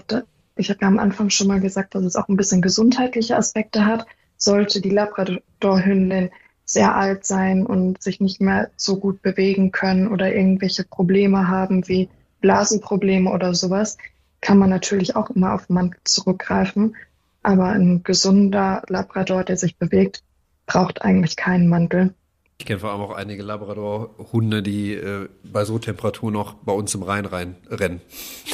[0.57, 3.85] ich habe ja am Anfang schon mal gesagt, dass es auch ein bisschen gesundheitliche Aspekte
[3.85, 4.05] hat.
[4.37, 6.29] Sollte die Labrador-Hündin
[6.65, 11.87] sehr alt sein und sich nicht mehr so gut bewegen können oder irgendwelche Probleme haben
[11.87, 12.09] wie
[12.41, 13.97] Blasenprobleme oder sowas,
[14.41, 16.95] kann man natürlich auch immer auf Mann zurückgreifen.
[17.41, 20.23] Aber ein gesunder Labrador, der sich bewegt,
[20.65, 22.13] braucht eigentlich keinen Mantel.
[22.59, 26.93] Ich kenne vor allem auch einige Labrador-Hunde, die äh, bei so Temperaturen noch bei uns
[26.95, 28.01] im Rhein rein rennen.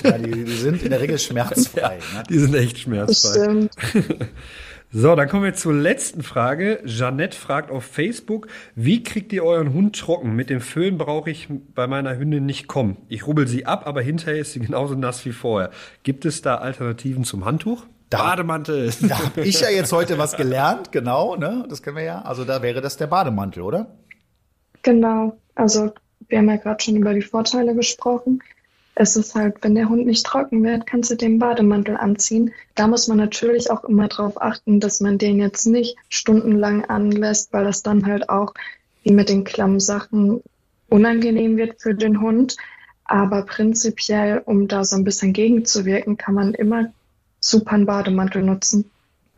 [0.04, 2.00] Ja, die, die sind in der Regel schmerzfrei.
[2.14, 2.24] Ja, ne?
[2.30, 3.70] Die sind echt schmerzfrei.
[4.96, 6.80] So, dann kommen wir zur letzten Frage.
[6.86, 10.36] Jeannette fragt auf Facebook, wie kriegt ihr euren Hund trocken?
[10.36, 12.98] Mit dem Föhn brauche ich bei meiner Hündin nicht kommen.
[13.10, 15.72] Ich rubbel sie ab, aber hinterher ist sie genauso nass wie vorher.
[16.04, 17.88] Gibt es da Alternativen zum Handtuch?
[18.14, 18.92] Da, Bademantel.
[19.02, 21.66] Da habe ich ja jetzt heute was gelernt, genau, ne?
[21.70, 22.22] Das kennen wir ja.
[22.22, 23.88] Also da wäre das der Bademantel, oder?
[24.84, 25.38] Genau.
[25.56, 25.94] Also
[26.28, 28.42] wir haben ja gerade schon über die Vorteile gesprochen.
[28.96, 32.54] Es ist halt, wenn der Hund nicht trocken wird, kannst du den Bademantel anziehen.
[32.76, 37.52] Da muss man natürlich auch immer darauf achten, dass man den jetzt nicht stundenlang anlässt,
[37.54, 38.54] weil das dann halt auch
[39.02, 40.44] wie mit den Klammsachen
[40.90, 42.56] unangenehm wird für den Hund.
[43.06, 46.92] Aber prinzipiell, um da so ein bisschen gegenzuwirken, kann man immer
[47.50, 48.90] super einen Bademantel nutzen.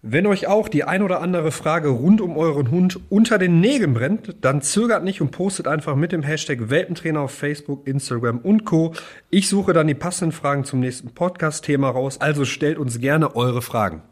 [0.08, 3.96] Wenn euch auch die ein oder andere Frage rund um euren Hund unter den Nägeln
[3.96, 8.66] brennt, dann zögert nicht und postet einfach mit dem Hashtag Welpentrainer auf Facebook, Instagram und
[8.66, 8.94] Co.
[9.32, 13.64] Ich suche dann die passenden Fragen zum nächsten Podcast-Thema raus, also stellt uns gerne eure
[13.64, 14.04] Fragen.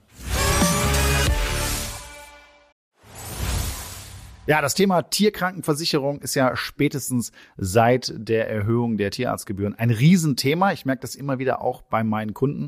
[4.45, 10.73] Ja, das Thema Tierkrankenversicherung ist ja spätestens seit der Erhöhung der Tierarztgebühren ein Riesenthema.
[10.73, 12.67] Ich merke das immer wieder auch bei meinen Kunden.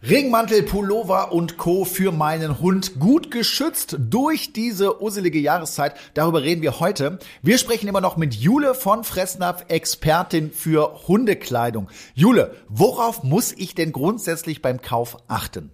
[0.00, 1.84] Regenmantel, Pullover und Co.
[1.84, 5.94] für meinen Hund gut geschützt durch diese uselige Jahreszeit.
[6.14, 7.18] Darüber reden wir heute.
[7.42, 11.88] Wir sprechen immer noch mit Jule von Fressnapf, Expertin für Hundekleidung.
[12.14, 15.72] Jule, worauf muss ich denn grundsätzlich beim Kauf achten?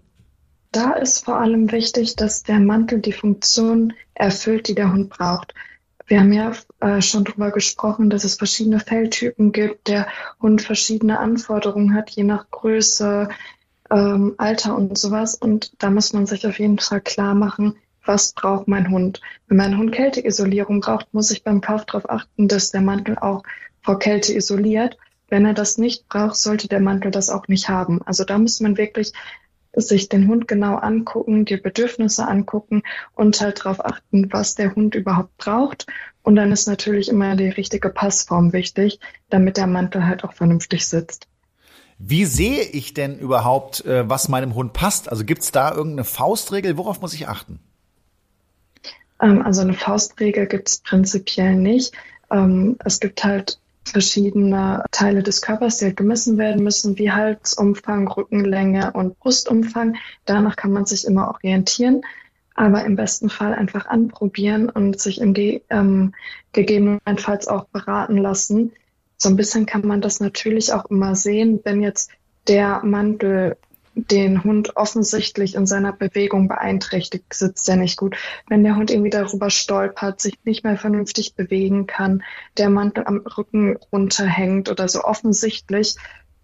[0.73, 5.53] Da ist vor allem wichtig, dass der Mantel die Funktion erfüllt, die der Hund braucht.
[6.07, 10.07] Wir haben ja äh, schon darüber gesprochen, dass es verschiedene Felltypen gibt, der
[10.41, 13.29] Hund verschiedene Anforderungen hat, je nach Größe,
[13.95, 15.35] ähm, Alter und sowas.
[15.35, 19.21] Und da muss man sich auf jeden Fall klar machen, was braucht mein Hund.
[19.49, 23.43] Wenn mein Hund Kälteisolierung braucht, muss ich beim Kauf darauf achten, dass der Mantel auch
[23.83, 24.99] vor Kälte isoliert.
[25.29, 28.03] Wenn er das nicht braucht, sollte der Mantel das auch nicht haben.
[28.03, 29.13] Also da muss man wirklich
[29.77, 32.83] sich den Hund genau angucken, die Bedürfnisse angucken
[33.15, 35.87] und halt darauf achten, was der Hund überhaupt braucht.
[36.23, 40.87] Und dann ist natürlich immer die richtige Passform wichtig, damit der Mantel halt auch vernünftig
[40.87, 41.27] sitzt.
[41.99, 45.09] Wie sehe ich denn überhaupt, äh, was meinem Hund passt?
[45.11, 46.77] Also gibt es da irgendeine Faustregel?
[46.77, 47.61] Worauf muss ich achten?
[49.21, 51.93] Ähm, also eine Faustregel gibt es prinzipiell nicht.
[52.31, 58.09] Ähm, es gibt halt verschiedene Teile des Körpers, die halt gemessen werden müssen, wie Halsumfang,
[58.09, 59.97] Rückenlänge und Brustumfang.
[60.25, 62.03] Danach kann man sich immer orientieren,
[62.55, 66.15] aber im besten Fall einfach anprobieren und sich im ähm,
[66.53, 68.73] gegebenenfalls auch beraten lassen.
[69.17, 72.11] So ein bisschen kann man das natürlich auch immer sehen, wenn jetzt
[72.47, 73.57] der Mantel
[73.95, 78.17] den Hund offensichtlich in seiner Bewegung beeinträchtigt, sitzt er nicht gut.
[78.49, 82.23] Wenn der Hund irgendwie darüber stolpert, sich nicht mehr vernünftig bewegen kann,
[82.59, 85.95] der Mantel am Rücken runterhängt oder so offensichtlich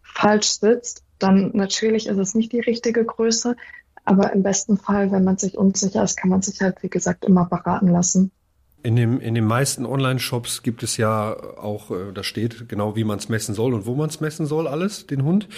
[0.03, 3.57] falsch sitzt, dann natürlich ist es nicht die richtige Größe.
[4.05, 7.25] Aber im besten Fall, wenn man sich unsicher ist, kann man sich halt, wie gesagt,
[7.25, 8.31] immer beraten lassen.
[8.83, 13.05] In, dem, in den meisten Online-Shops gibt es ja auch, äh, da steht genau, wie
[13.05, 15.49] man es messen soll und wo man es messen soll, alles, den Hund.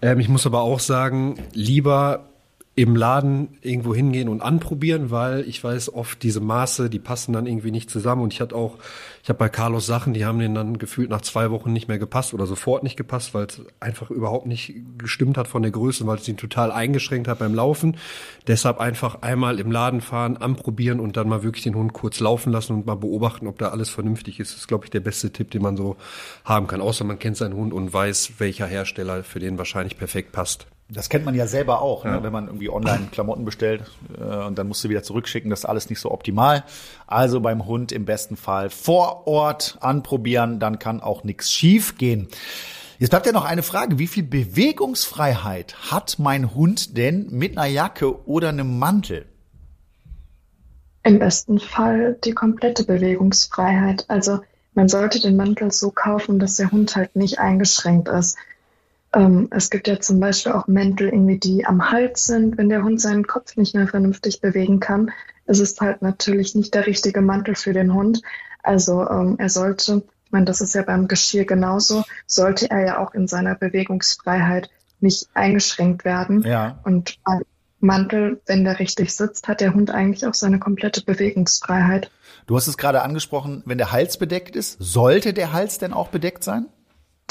[0.00, 2.29] Ähm, ich muss aber auch sagen, lieber
[2.76, 7.46] im Laden irgendwo hingehen und anprobieren, weil ich weiß oft diese Maße, die passen dann
[7.46, 8.78] irgendwie nicht zusammen und ich hatte auch,
[9.22, 11.98] ich habe bei Carlos Sachen, die haben den dann gefühlt nach zwei Wochen nicht mehr
[11.98, 16.06] gepasst oder sofort nicht gepasst, weil es einfach überhaupt nicht gestimmt hat von der Größe,
[16.06, 17.96] weil es ihn total eingeschränkt hat beim Laufen.
[18.46, 22.52] Deshalb einfach einmal im Laden fahren, anprobieren und dann mal wirklich den Hund kurz laufen
[22.52, 24.52] lassen und mal beobachten, ob da alles vernünftig ist.
[24.52, 25.96] Das ist, glaube ich, der beste Tipp, den man so
[26.44, 26.80] haben kann.
[26.80, 30.66] Außer man kennt seinen Hund und weiß, welcher Hersteller für den wahrscheinlich perfekt passt.
[30.92, 32.10] Das kennt man ja selber auch, ne?
[32.10, 32.16] ja.
[32.16, 32.22] ne?
[32.22, 33.84] wenn man irgendwie online Klamotten bestellt
[34.18, 36.64] äh, und dann musst du wieder zurückschicken, das ist alles nicht so optimal.
[37.06, 42.28] Also beim Hund im besten Fall vor Ort anprobieren, dann kann auch nichts schief gehen.
[42.98, 47.66] Jetzt bleibt ja noch eine Frage, wie viel Bewegungsfreiheit hat mein Hund denn mit einer
[47.66, 49.24] Jacke oder einem Mantel?
[51.02, 54.04] Im besten Fall die komplette Bewegungsfreiheit.
[54.08, 54.40] Also
[54.74, 58.36] man sollte den Mantel so kaufen, dass der Hund halt nicht eingeschränkt ist.
[59.12, 62.84] Ähm, es gibt ja zum Beispiel auch Mäntel, irgendwie, die am Hals sind, wenn der
[62.84, 65.10] Hund seinen Kopf nicht mehr vernünftig bewegen kann.
[65.46, 68.22] Es ist halt natürlich nicht der richtige Mantel für den Hund.
[68.62, 72.98] Also ähm, er sollte, ich meine, das ist ja beim Geschirr genauso, sollte er ja
[72.98, 74.70] auch in seiner Bewegungsfreiheit
[75.00, 76.42] nicht eingeschränkt werden.
[76.42, 76.78] Ja.
[76.84, 77.42] Und beim
[77.80, 82.10] Mantel, wenn der richtig sitzt, hat der Hund eigentlich auch seine komplette Bewegungsfreiheit.
[82.46, 86.08] Du hast es gerade angesprochen, wenn der Hals bedeckt ist, sollte der Hals denn auch
[86.08, 86.66] bedeckt sein?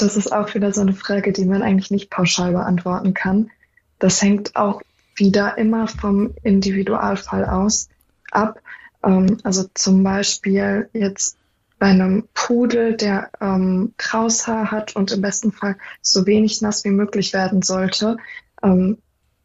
[0.00, 3.50] Das ist auch wieder so eine Frage, die man eigentlich nicht pauschal beantworten kann.
[3.98, 4.80] Das hängt auch
[5.14, 7.88] wieder immer vom Individualfall aus
[8.30, 8.60] ab.
[9.04, 11.36] Ähm, also zum Beispiel jetzt
[11.78, 16.84] bei einem Pudel, der ähm, graues Haar hat und im besten Fall so wenig nass
[16.84, 18.16] wie möglich werden sollte,
[18.62, 18.98] ähm,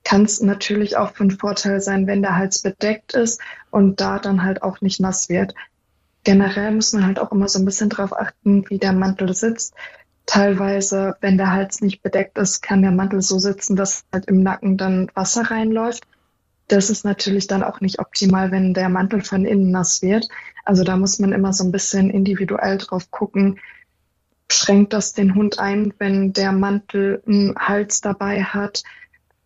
[0.03, 3.41] kann es natürlich auch von Vorteil sein, wenn der Hals bedeckt ist
[3.71, 5.53] und da dann halt auch nicht nass wird.
[6.23, 9.73] Generell muss man halt auch immer so ein bisschen drauf achten, wie der Mantel sitzt.
[10.25, 14.41] Teilweise, wenn der Hals nicht bedeckt ist, kann der Mantel so sitzen, dass halt im
[14.41, 16.07] Nacken dann Wasser reinläuft.
[16.67, 20.27] Das ist natürlich dann auch nicht optimal, wenn der Mantel von innen nass wird.
[20.63, 23.59] Also da muss man immer so ein bisschen individuell drauf gucken.
[24.51, 28.83] Schränkt das den Hund ein, wenn der Mantel einen Hals dabei hat?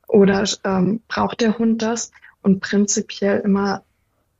[0.08, 2.12] Oder ähm, braucht der Hund das?
[2.42, 3.84] Und prinzipiell immer,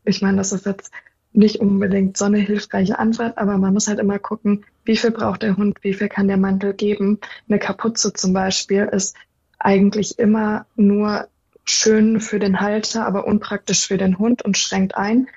[0.06, 0.92] ich meine, das ist jetzt
[1.34, 5.44] nicht unbedingt so eine hilfreiche Antwort, aber man muss halt immer gucken, wie viel braucht
[5.44, 7.20] der Hund, wie viel kann der Mantel geben.
[7.48, 9.16] Eine Kapuze zum Beispiel ist
[9.60, 11.28] eigentlich immer nur
[11.64, 15.28] schön für den Halter, aber unpraktisch für den Hund und schränkt ein.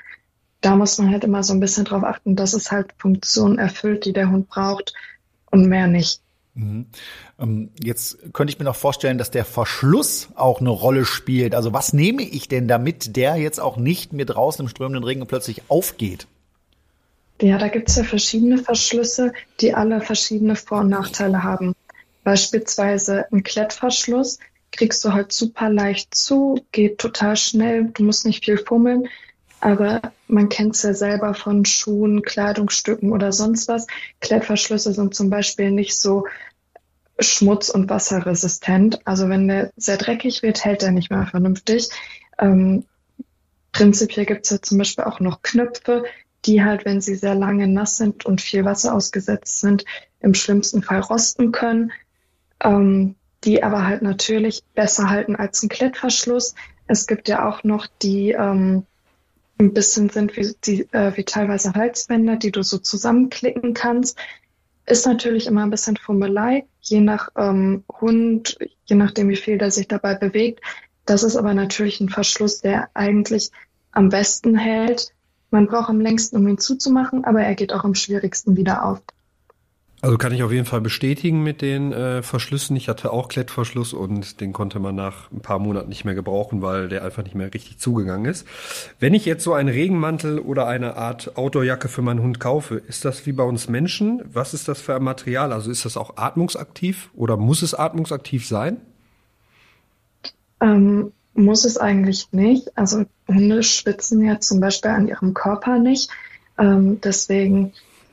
[0.63, 4.07] Da muss man halt immer so ein bisschen drauf achten, dass es halt Funktionen erfüllt,
[4.07, 4.95] die der Hund braucht
[5.51, 6.23] und mehr nicht.
[6.55, 6.87] Mhm.
[7.39, 11.55] Ähm, jetzt könnte ich mir noch vorstellen, dass der Verschluss auch eine Rolle spielt.
[11.55, 15.27] Also was nehme ich denn, damit der jetzt auch nicht mir draußen im strömenden Regen
[15.27, 16.27] plötzlich aufgeht?
[17.43, 21.75] Ja, da gibt es ja verschiedene Verschlüsse, die alle verschiedene Vor- und Nachteile haben.
[22.23, 24.39] Beispielsweise ein Klettverschluss
[24.71, 29.09] kriegst du halt super leicht zu, geht total schnell, du musst nicht viel fummeln.
[29.59, 33.89] Aber man kennt es ja selber von Schuhen, Kleidungsstücken oder sonst was.
[34.21, 36.29] Klettverschlüsse sind zum Beispiel nicht so
[37.19, 39.05] schmutz- und wasserresistent.
[39.05, 41.89] Also wenn der sehr dreckig wird, hält er nicht mehr vernünftig.
[42.39, 42.85] Ähm,
[43.73, 46.05] prinzipiell gibt es ja zum Beispiel auch noch Knöpfe,
[46.45, 49.85] die halt, wenn sie sehr lange nass sind und viel Wasser ausgesetzt sind,
[50.21, 51.93] im schlimmsten Fall rosten können,
[52.61, 56.55] ähm, die aber halt natürlich besser halten als ein Klettverschluss.
[56.87, 58.87] Es gibt ja auch noch die ähm,
[59.59, 64.19] ein bisschen sind wie, die, äh, wie teilweise Halsbänder, die du so zusammenklicken kannst.
[64.87, 69.71] Ist natürlich immer ein bisschen Fummelei, je nach ähm, Hund, je nachdem, wie viel der
[69.71, 70.61] sich dabei bewegt.
[71.05, 73.51] Das ist aber natürlich ein Verschluss, der eigentlich
[73.93, 75.13] am besten hält.
[75.53, 79.03] Man braucht am längsten, um ihn zuzumachen, aber er geht auch am schwierigsten wieder auf.
[80.01, 82.75] Also kann ich auf jeden Fall bestätigen mit den äh, Verschlüssen.
[82.75, 86.61] Ich hatte auch Klettverschluss und den konnte man nach ein paar Monaten nicht mehr gebrauchen,
[86.61, 88.45] weil der einfach nicht mehr richtig zugegangen ist.
[88.99, 93.05] Wenn ich jetzt so einen Regenmantel oder eine Art Outdoorjacke für meinen Hund kaufe, ist
[93.05, 94.23] das wie bei uns Menschen?
[94.25, 95.53] Was ist das für ein Material?
[95.53, 98.79] Also ist das auch atmungsaktiv oder muss es atmungsaktiv sein?
[100.61, 102.77] Ähm, muss es eigentlich nicht.
[102.77, 106.11] Also Hunde schwitzen ja zum Beispiel an ihrem Körper nicht.
[106.59, 107.73] Ähm, deswegen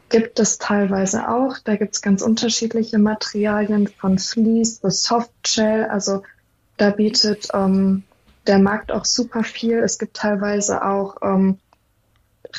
[0.09, 1.57] gibt es teilweise auch.
[1.63, 5.85] Da gibt es ganz unterschiedliche Materialien von Fleece bis Softshell.
[5.85, 6.23] Also
[6.77, 8.03] da bietet ähm,
[8.47, 9.79] der Markt auch super viel.
[9.79, 11.59] Es gibt teilweise auch ähm,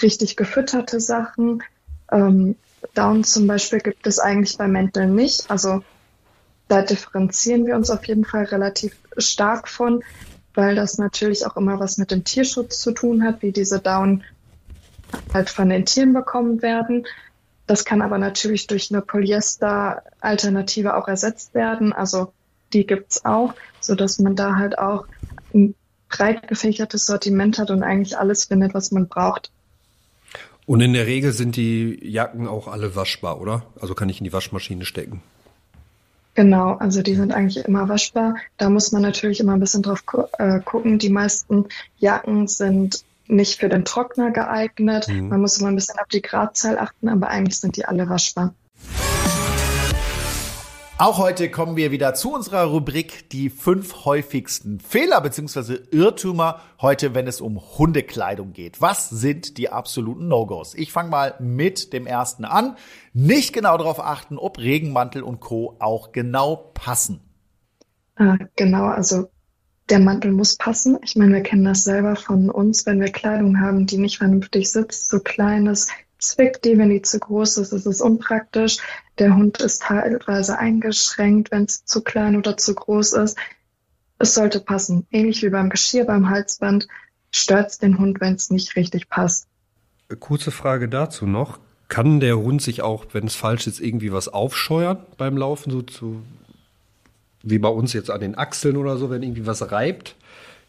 [0.03, 1.63] richtig gefütterte Sachen.
[2.13, 2.57] Ähm,
[2.95, 5.51] Down zum Beispiel gibt es eigentlich bei Mänteln nicht.
[5.51, 5.83] Also
[6.69, 10.05] da differenzieren wir uns auf jeden Fall relativ stark von,
[10.61, 14.23] weil das natürlich auch immer was mit dem Tierschutz zu tun hat, wie diese Down
[15.33, 17.07] halt von den Tieren bekommen werden.
[17.67, 21.95] Das kann aber natürlich durch eine Polyester-Alternative auch ersetzt werden.
[21.95, 22.35] Also
[22.75, 25.07] die gibt's auch, so dass man da halt auch
[25.55, 25.75] ein
[26.11, 29.51] breit gefächertes Sortiment hat und eigentlich alles findet, was man braucht.
[30.67, 33.63] Und in der Regel sind die Jacken auch alle waschbar, oder?
[33.81, 35.23] Also kann ich in die Waschmaschine stecken.
[36.35, 38.37] Genau, also die sind eigentlich immer waschbar.
[38.57, 40.99] Da muss man natürlich immer ein bisschen drauf gu äh, gucken.
[40.99, 41.67] Die meisten
[41.99, 45.09] Jacken sind nicht für den Trockner geeignet.
[45.09, 45.29] Mhm.
[45.29, 48.55] Man muss immer ein bisschen auf die Gradzahl achten, aber eigentlich sind die alle waschbar.
[51.01, 55.79] Auch heute kommen wir wieder zu unserer Rubrik die fünf häufigsten Fehler bzw.
[55.93, 58.83] Irrtümer heute, wenn es um Hundekleidung geht.
[58.83, 60.75] Was sind die absoluten No-Gos?
[60.75, 62.77] Ich fange mal mit dem ersten an.
[63.15, 65.75] Nicht genau darauf achten, ob Regenmantel und Co.
[65.79, 67.21] auch genau passen.
[68.17, 69.31] Ah, genau, also
[69.89, 70.99] der Mantel muss passen.
[71.03, 74.71] Ich meine, wir kennen das selber von uns, wenn wir Kleidung haben, die nicht vernünftig
[74.71, 75.89] sitzt, so kleines
[76.21, 78.79] zwickt die, wenn die zu groß ist, ist es unpraktisch.
[79.19, 83.39] Der Hund ist teilweise eingeschränkt, wenn es zu klein oder zu groß ist.
[84.19, 85.07] Es sollte passen.
[85.11, 86.89] Ähnlich wie beim Geschirr, beim Halsband
[87.33, 89.47] stört es den Hund, wenn es nicht richtig passt.
[90.19, 91.59] Kurze Frage dazu noch.
[91.89, 95.83] Kann der Hund sich auch, wenn es falsch ist, irgendwie was aufscheuern beim Laufen, so
[95.83, 96.23] zu
[97.43, 100.17] wie bei uns jetzt an den Achseln oder so, wenn irgendwie was reibt.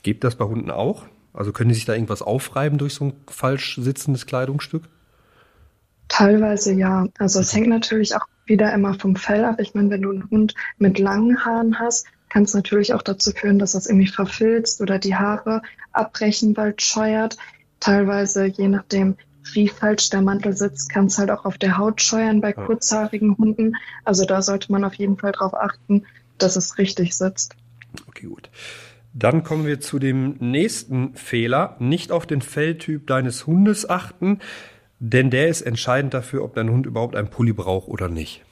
[0.03, 1.05] Gibt das bei Hunden auch?
[1.33, 4.83] Also können die sich da irgendwas aufreiben durch so ein falsch sitzendes Kleidungsstück?
[6.11, 7.07] Teilweise ja.
[7.19, 9.61] Also es hängt natürlich auch wieder immer vom Fell ab.
[9.61, 13.31] Ich meine, wenn du einen Hund mit langen Haaren hast, kann es natürlich auch dazu
[13.31, 15.61] führen, dass das irgendwie verfilzt oder die Haare
[15.93, 17.37] abbrechen, weil es scheuert.
[17.79, 19.15] Teilweise, je nachdem,
[19.53, 23.37] wie falsch der Mantel sitzt, kann es halt auch auf der Haut scheuern bei kurzhaarigen
[23.37, 23.77] Hunden.
[24.03, 26.03] Also da sollte man auf jeden Fall drauf achten,
[26.37, 27.55] dass es richtig sitzt.
[28.09, 28.49] Okay, gut.
[29.13, 31.77] Dann kommen wir zu dem nächsten Fehler.
[31.79, 34.39] Nicht auf den Felltyp deines Hundes achten,
[35.03, 38.43] denn der ist entscheidend dafür, ob dein Hund überhaupt einen Pulli braucht oder nicht.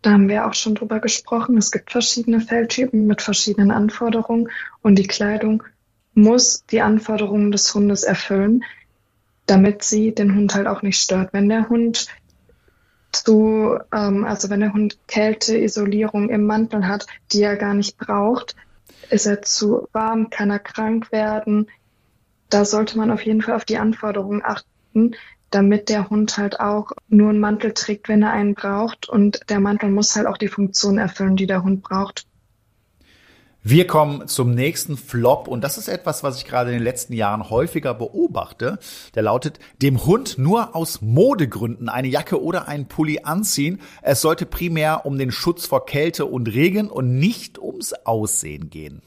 [0.00, 1.58] Da haben wir auch schon drüber gesprochen.
[1.58, 4.48] Es gibt verschiedene Felltypen mit verschiedenen Anforderungen
[4.80, 5.62] und die Kleidung
[6.14, 8.64] muss die Anforderungen des Hundes erfüllen,
[9.44, 11.34] damit sie den Hund halt auch nicht stört.
[11.34, 12.06] Wenn der Hund
[13.12, 18.56] zu, ähm, also wenn der Hund Kälteisolierung im Mantel hat, die er gar nicht braucht,
[19.10, 21.68] ist er zu warm, kann er krank werden.
[22.48, 25.14] Da sollte man auf jeden Fall auf die Anforderungen achten,
[25.54, 29.08] damit der Hund halt auch nur einen Mantel trägt, wenn er einen braucht.
[29.08, 32.26] Und der Mantel muss halt auch die Funktion erfüllen, die der Hund braucht.
[33.66, 37.14] Wir kommen zum nächsten Flop und das ist etwas, was ich gerade in den letzten
[37.14, 38.78] Jahren häufiger beobachte.
[39.14, 43.80] Der lautet, dem Hund nur aus Modegründen eine Jacke oder einen Pulli anziehen.
[44.02, 49.00] Es sollte primär um den Schutz vor Kälte und Regen und nicht ums Aussehen gehen.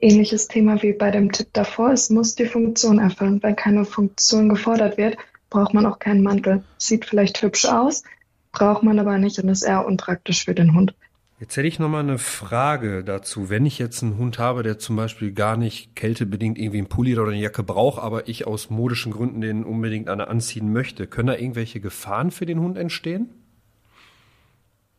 [0.00, 1.92] Ähnliches Thema wie bei dem Tipp davor.
[1.92, 3.40] Es muss die Funktion erfüllen.
[3.40, 5.16] Wenn keine Funktion gefordert wird,
[5.50, 6.62] braucht man auch keinen Mantel.
[6.78, 8.04] Sieht vielleicht hübsch aus,
[8.52, 10.94] braucht man aber nicht und ist eher unpraktisch für den Hund.
[11.40, 13.48] Jetzt hätte ich noch mal eine Frage dazu.
[13.48, 17.18] Wenn ich jetzt einen Hund habe, der zum Beispiel gar nicht kältebedingt irgendwie einen Pulli
[17.18, 21.28] oder eine Jacke braucht, aber ich aus modischen Gründen den unbedingt eine anziehen möchte, können
[21.28, 23.30] da irgendwelche Gefahren für den Hund entstehen?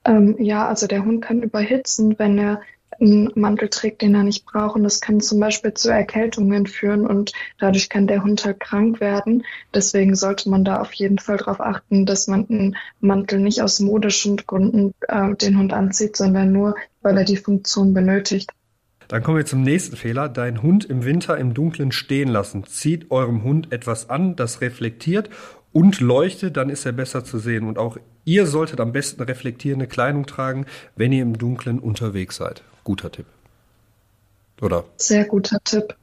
[0.03, 2.61] Ähm, ja, also der Hund kann überhitzen, wenn er
[3.01, 4.75] einen Mantel trägt, den er nicht braucht.
[4.75, 8.99] Und das kann zum Beispiel zu Erkältungen führen und dadurch kann der Hund halt krank
[8.99, 9.43] werden.
[9.73, 13.79] Deswegen sollte man da auf jeden Fall darauf achten, dass man einen Mantel nicht aus
[13.79, 18.51] modischen Gründen äh, den Hund anzieht, sondern nur, weil er die Funktion benötigt.
[19.07, 20.29] Dann kommen wir zum nächsten Fehler.
[20.29, 22.63] Dein Hund im Winter im Dunkeln stehen lassen.
[22.65, 25.29] Zieht eurem Hund etwas an, das reflektiert
[25.73, 27.67] und leuchtet, dann ist er besser zu sehen.
[27.67, 30.65] Und auch ihr solltet am besten reflektierende Kleidung tragen,
[30.95, 32.63] wenn ihr im Dunkeln unterwegs seid.
[32.83, 33.25] Guter Tipp.
[34.61, 34.85] Oder?
[34.97, 35.95] Sehr guter Tipp.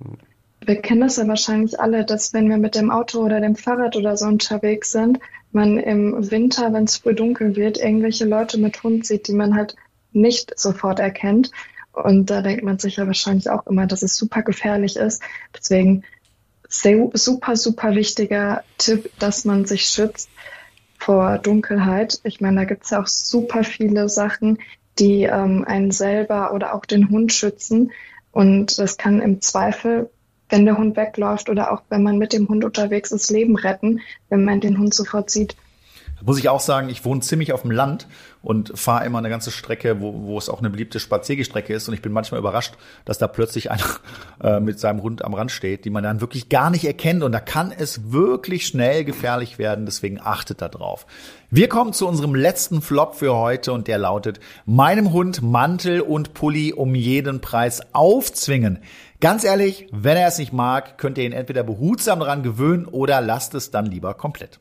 [0.64, 3.96] Wir kennen das ja wahrscheinlich alle, dass wenn wir mit dem Auto oder dem Fahrrad
[3.96, 5.18] oder so unterwegs sind,
[5.52, 9.54] man im Winter, wenn es früh dunkel wird, irgendwelche Leute mit Hund sieht, die man
[9.54, 9.76] halt
[10.12, 11.50] nicht sofort erkennt.
[11.92, 15.22] Und da denkt man sich ja wahrscheinlich auch immer, dass es super gefährlich ist.
[15.56, 16.04] Deswegen
[16.68, 20.28] super, super wichtiger Tipp, dass man sich schützt
[20.98, 22.20] vor Dunkelheit.
[22.24, 24.58] Ich meine, da gibt es ja auch super viele Sachen,
[24.98, 27.92] die ähm, einen selber oder auch den Hund schützen.
[28.32, 30.10] Und das kann im Zweifel,
[30.48, 34.00] wenn der Hund wegläuft oder auch wenn man mit dem Hund unterwegs ist, Leben retten,
[34.28, 35.56] wenn man den Hund sofort sieht
[36.24, 38.06] muss ich auch sagen, ich wohne ziemlich auf dem Land
[38.42, 41.88] und fahre immer eine ganze Strecke, wo, wo es auch eine beliebte Spaziergestrecke ist.
[41.88, 43.84] Und ich bin manchmal überrascht, dass da plötzlich einer
[44.42, 47.22] äh, mit seinem Hund am Rand steht, die man dann wirklich gar nicht erkennt.
[47.22, 49.86] Und da kann es wirklich schnell gefährlich werden.
[49.86, 51.06] Deswegen achtet da drauf.
[51.50, 56.34] Wir kommen zu unserem letzten Flop für heute und der lautet, meinem Hund Mantel und
[56.34, 58.80] Pulli um jeden Preis aufzwingen.
[59.20, 63.20] Ganz ehrlich, wenn er es nicht mag, könnt ihr ihn entweder behutsam daran gewöhnen oder
[63.20, 64.60] lasst es dann lieber komplett.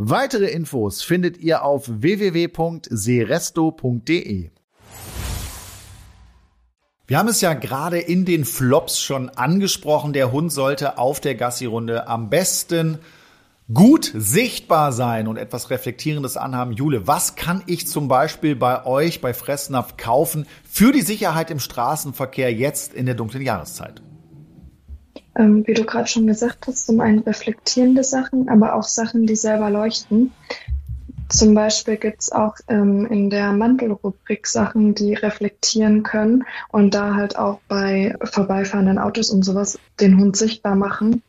[0.00, 4.50] Weitere Infos findet ihr auf www.seresto.de.
[7.08, 10.12] Wir haben es ja gerade in den Flops schon angesprochen.
[10.12, 12.98] Der Hund sollte auf der Gassi-Runde am besten
[13.74, 16.74] gut sichtbar sein und etwas Reflektierendes anhaben.
[16.74, 21.58] Jule, was kann ich zum Beispiel bei euch bei Fressnapf kaufen für die Sicherheit im
[21.58, 24.00] Straßenverkehr jetzt in der dunklen Jahreszeit?
[25.38, 29.36] Ähm, wie du gerade schon gesagt hast, zum einen reflektierende Sachen, aber auch Sachen, die
[29.36, 30.32] selber leuchten.
[31.28, 37.38] Zum Beispiel gibt's auch ähm, in der Mantelrubrik Sachen, die reflektieren können und da halt
[37.38, 41.22] auch bei vorbeifahrenden Autos und sowas den Hund sichtbar machen.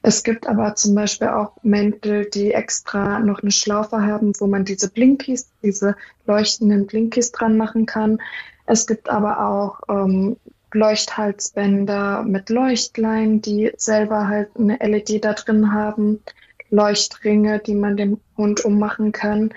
[0.00, 4.64] Es gibt aber zum Beispiel auch Mäntel, die extra noch eine Schlaufe haben, wo man
[4.64, 8.18] diese Blinkies, diese leuchtenden Blinkies dran machen kann.
[8.64, 10.36] Es gibt aber auch ähm,
[10.72, 16.22] Leuchthalsbänder mit Leuchtlein, die selber halt eine LED da drin haben,
[16.70, 19.54] Leuchtringe, die man dem Hund ummachen kann.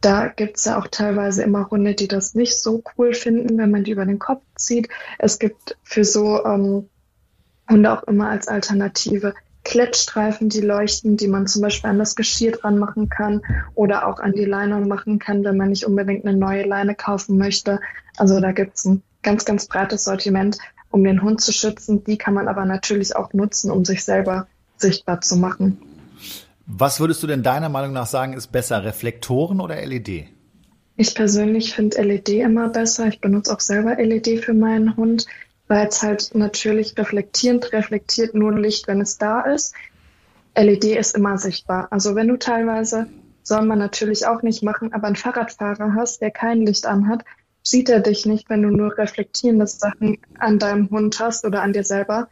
[0.00, 3.84] Da gibt's ja auch teilweise immer Hunde, die das nicht so cool finden, wenn man
[3.84, 4.88] die über den Kopf zieht.
[5.18, 6.88] Es gibt für so ähm,
[7.68, 9.34] Hunde auch immer als Alternative
[9.64, 13.42] Klettstreifen, die leuchten, die man zum Beispiel an das Geschirr dran machen kann
[13.74, 17.36] oder auch an die Leine machen kann, wenn man nicht unbedingt eine neue Leine kaufen
[17.36, 17.80] möchte.
[18.16, 20.56] Also da gibt's ein ganz, ganz breites Sortiment,
[20.90, 22.04] um den Hund zu schützen.
[22.04, 24.46] Die kann man aber natürlich auch nutzen, um sich selber
[24.78, 25.78] sichtbar zu machen.
[26.66, 30.28] Was würdest du denn deiner Meinung nach sagen, ist besser, Reflektoren oder LED?
[30.96, 33.06] Ich persönlich finde LED immer besser.
[33.08, 35.26] Ich benutze auch selber LED für meinen Hund,
[35.68, 39.74] weil es halt natürlich reflektierend reflektiert nur Licht, wenn es da ist.
[40.56, 41.88] LED ist immer sichtbar.
[41.90, 43.08] Also wenn du teilweise,
[43.42, 47.24] soll man natürlich auch nicht machen, aber einen Fahrradfahrer hast, der kein Licht anhat,
[47.66, 51.72] sieht er dich nicht, wenn du nur reflektierende Sachen an deinem Hund hast oder an
[51.72, 52.28] dir selber.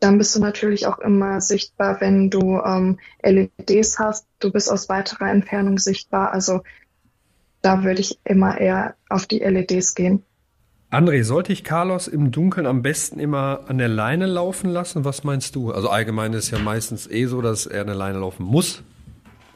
[0.00, 4.26] Dann bist du natürlich auch immer sichtbar, wenn du ähm, LEDs hast.
[4.38, 6.32] Du bist aus weiterer Entfernung sichtbar.
[6.32, 6.62] Also
[7.62, 10.24] da würde ich immer eher auf die LEDs gehen.
[10.90, 15.04] André, sollte ich Carlos im Dunkeln am besten immer an der Leine laufen lassen?
[15.04, 15.70] Was meinst du?
[15.70, 18.82] Also allgemein ist ja meistens eh so, dass er an der Leine laufen muss.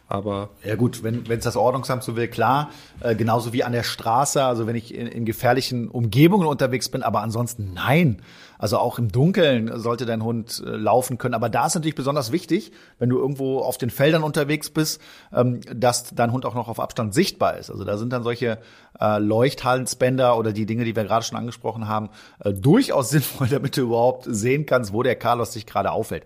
[0.06, 2.70] Aber ja gut, wenn es das Ordnungsamt so will, klar.
[3.00, 7.02] Äh, genauso wie an der Straße, also wenn ich in, in gefährlichen Umgebungen unterwegs bin,
[7.02, 8.20] aber ansonsten nein.
[8.58, 11.34] Also auch im Dunkeln sollte dein Hund äh, laufen können.
[11.34, 15.00] Aber da ist natürlich besonders wichtig, wenn du irgendwo auf den Feldern unterwegs bist,
[15.32, 17.70] ähm, dass dein Hund auch noch auf Abstand sichtbar ist.
[17.70, 18.58] Also da sind dann solche
[19.00, 23.76] äh, Leuchthallenspender oder die Dinge, die wir gerade schon angesprochen haben, äh, durchaus sinnvoll, damit
[23.76, 26.24] du überhaupt sehen kannst, wo der Carlos sich gerade aufhält.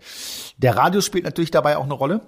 [0.59, 2.21] Der Radius spielt natürlich dabei auch eine Rolle.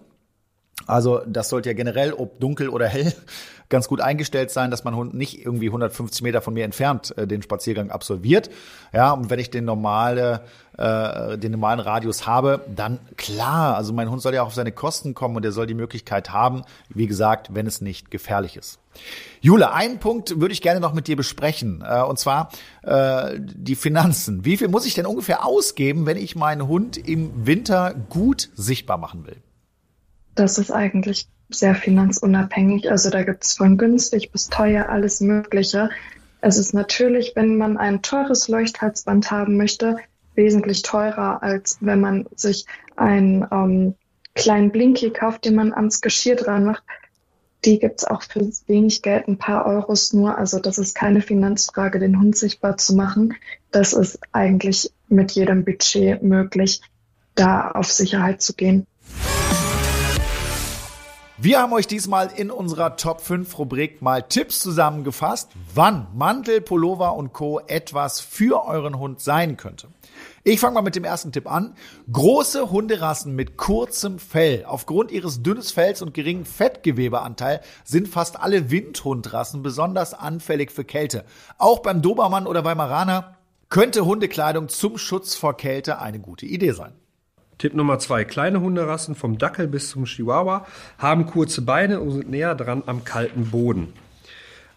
[0.87, 3.13] Also das sollte ja generell, ob dunkel oder hell,
[3.69, 7.27] ganz gut eingestellt sein, dass mein Hund nicht irgendwie 150 Meter von mir entfernt äh,
[7.27, 8.51] den Spaziergang absolviert.
[8.93, 10.43] Ja, und wenn ich den normale,
[10.77, 14.73] äh, den normalen Radius habe, dann klar, also mein Hund soll ja auch auf seine
[14.73, 18.81] Kosten kommen und er soll die Möglichkeit haben, wie gesagt, wenn es nicht gefährlich ist.
[19.41, 22.51] Jule, einen Punkt würde ich gerne noch mit dir besprechen, äh, und zwar
[22.83, 24.45] äh, die Finanzen.
[24.45, 28.99] Wie viel muss ich denn ungefähr ausgeben, wenn ich meinen Hund im Winter gut sichtbar
[28.99, 29.37] machen will?
[30.41, 32.91] Das ist eigentlich sehr finanzunabhängig.
[32.91, 35.91] Also da gibt es von günstig bis teuer alles Mögliche.
[36.41, 39.99] Es ist natürlich, wenn man ein teures Leuchthalsband haben möchte,
[40.35, 42.65] wesentlich teurer, als wenn man sich
[42.97, 43.95] einen ähm,
[44.35, 46.85] kleinen Blinky kauft, den man ans Geschirr dran macht.
[47.67, 50.39] Die gibt es auch für wenig Geld, ein paar Euros nur.
[50.39, 53.35] Also das ist keine Finanzfrage, den Hund sichtbar zu machen.
[53.73, 56.81] Das ist eigentlich mit jedem Budget möglich,
[57.35, 58.87] da auf Sicherheit zu gehen.
[61.43, 67.15] Wir haben euch diesmal in unserer Top 5 Rubrik mal Tipps zusammengefasst, wann Mantel, Pullover
[67.17, 67.61] und Co.
[67.61, 69.89] etwas für euren Hund sein könnte.
[70.45, 71.75] Ich fange mal mit dem ersten Tipp an.
[72.13, 74.67] Große Hunderassen mit kurzem Fell.
[74.67, 81.25] Aufgrund ihres dünnes Fells und geringen Fettgewebeanteil sind fast alle Windhundrassen besonders anfällig für Kälte.
[81.57, 83.39] Auch beim Dobermann oder Weimaraner
[83.71, 87.00] könnte Hundekleidung zum Schutz vor Kälte eine gute Idee sein.
[87.61, 88.25] Tipp Nummer zwei.
[88.25, 90.65] Kleine Hunderassen vom Dackel bis zum Chihuahua
[90.97, 93.93] haben kurze Beine und sind näher dran am kalten Boden.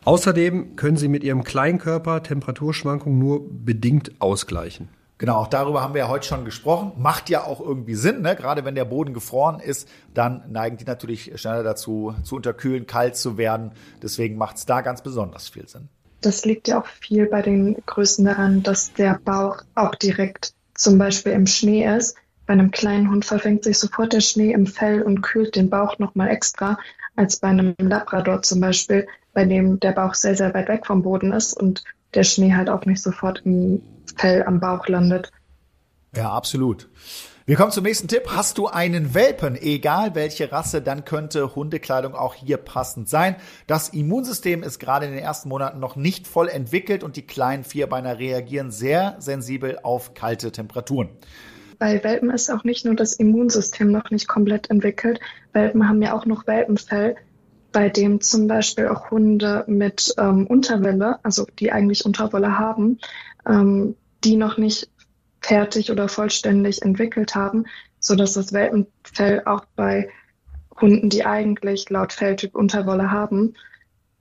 [0.03, 4.89] Außerdem können sie mit ihrem Kleinkörper Temperaturschwankungen nur bedingt ausgleichen.
[5.17, 6.91] Genau, auch darüber haben wir ja heute schon gesprochen.
[6.97, 8.35] Macht ja auch irgendwie Sinn, ne?
[8.35, 13.15] gerade wenn der Boden gefroren ist, dann neigen die natürlich schneller dazu, zu unterkühlen, kalt
[13.15, 13.71] zu werden.
[14.01, 15.87] Deswegen macht es da ganz besonders viel Sinn.
[16.19, 20.97] Das liegt ja auch viel bei den Größen daran, dass der Bauch auch direkt zum
[20.97, 25.01] Beispiel im Schnee ist bei einem kleinen Hund verfängt sich sofort der Schnee im Fell
[25.01, 26.77] und kühlt den Bauch nochmal extra,
[27.15, 31.03] als bei einem Labrador zum Beispiel, bei dem der Bauch sehr, sehr weit weg vom
[31.03, 31.83] Boden ist und
[32.13, 33.81] der Schnee halt auch nicht sofort im
[34.17, 35.31] Fell am Bauch landet.
[36.15, 36.89] Ja, absolut.
[37.45, 38.29] Wir kommen zum nächsten Tipp.
[38.29, 43.35] Hast du einen Welpen, egal welche Rasse, dann könnte Hundekleidung auch hier passend sein.
[43.67, 47.65] Das Immunsystem ist gerade in den ersten Monaten noch nicht voll entwickelt und die kleinen
[47.65, 51.09] Vierbeiner reagieren sehr sensibel auf kalte Temperaturen
[51.83, 55.19] bei Welpen ist auch nicht nur das Immunsystem noch nicht komplett entwickelt.
[55.51, 57.17] Welpen haben ja auch noch Welpenfell,
[57.73, 62.99] bei dem zum Beispiel auch Hunde mit ähm, Unterwelle, also die eigentlich Unterwolle haben,
[63.45, 64.89] ähm, die noch nicht
[65.41, 67.65] fertig oder vollständig entwickelt haben,
[67.99, 70.09] so dass das Welpenfell auch bei
[70.79, 73.55] Hunden, die eigentlich laut Felltyp Unterwolle haben,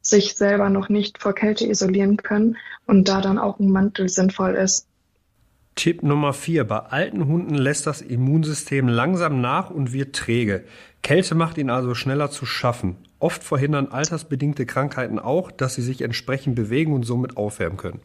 [0.01, 2.57] sich selber noch nicht vor Kälte isolieren können
[2.89, 4.89] und da dann auch ein Mantel sinnvoll ist.
[5.75, 6.65] Tipp Nummer vier.
[6.65, 10.65] Bei alten Hunden lässt das Immunsystem langsam nach und wird träge.
[11.03, 12.97] Kälte macht ihn also schneller zu schaffen.
[13.19, 18.01] Oft verhindern altersbedingte Krankheiten auch, dass sie sich entsprechend bewegen und somit aufwärmen können.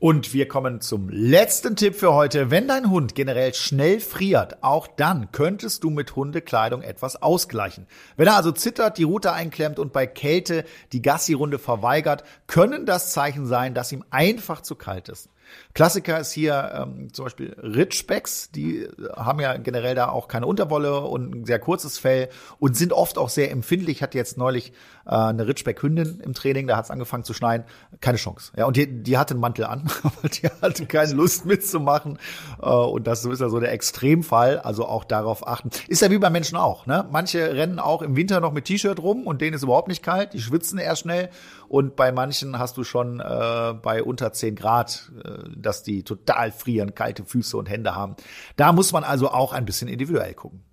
[0.00, 2.52] Und wir kommen zum letzten Tipp für heute.
[2.52, 7.88] Wenn dein Hund generell schnell friert, auch dann könntest du mit Hundekleidung etwas ausgleichen.
[8.16, 13.12] Wenn er also zittert, die Rute einklemmt und bei Kälte die Gassi-Runde verweigert, können das
[13.12, 15.30] Zeichen sein, dass ihm einfach zu kalt ist.
[15.74, 21.00] Klassiker ist hier ähm, zum Beispiel Ridgebacks, die haben ja generell da auch keine Unterwolle
[21.00, 22.28] und ein sehr kurzes Fell
[22.58, 24.02] und sind oft auch sehr empfindlich.
[24.02, 24.72] Hatte jetzt neulich
[25.06, 27.64] äh, eine Ridgeback-Hündin im Training, da hat es angefangen zu schneien.
[28.00, 28.52] Keine Chance.
[28.56, 32.18] Ja, und die, die hatte einen Mantel an, aber die hatte keine Lust mitzumachen.
[32.60, 34.58] Äh, und das ist ja so der Extremfall.
[34.58, 35.70] Also auch darauf achten.
[35.88, 36.86] Ist ja wie bei Menschen auch.
[36.86, 37.06] Ne?
[37.10, 40.32] Manche rennen auch im Winter noch mit T-Shirt rum und denen ist überhaupt nicht kalt.
[40.32, 41.30] Die schwitzen eher schnell.
[41.68, 46.50] Und bei manchen hast du schon äh, bei unter 10 Grad, äh, dass die total
[46.50, 48.16] frieren, kalte Füße und Hände haben.
[48.56, 50.64] Da muss man also auch ein bisschen individuell gucken.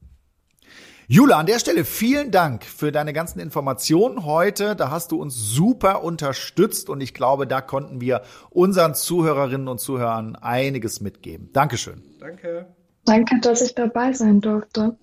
[1.08, 4.76] Jula, an der Stelle vielen Dank für deine ganzen Informationen heute.
[4.76, 9.80] Da hast du uns super unterstützt und ich glaube, da konnten wir unseren Zuhörerinnen und
[9.80, 11.52] Zuhörern einiges mitgeben.
[11.54, 12.02] Dankeschön.
[12.20, 12.74] Danke.
[13.06, 14.98] Danke, dass ich dabei sein durfte.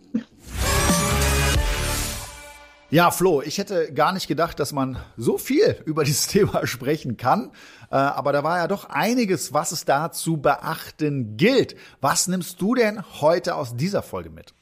[2.92, 7.16] Ja, Flo, ich hätte gar nicht gedacht, dass man so viel über dieses Thema sprechen
[7.16, 7.50] kann.
[7.90, 11.74] Äh, aber da war ja doch einiges, was es da zu beachten gilt.
[12.02, 14.52] Was nimmst du denn heute aus dieser Folge mit?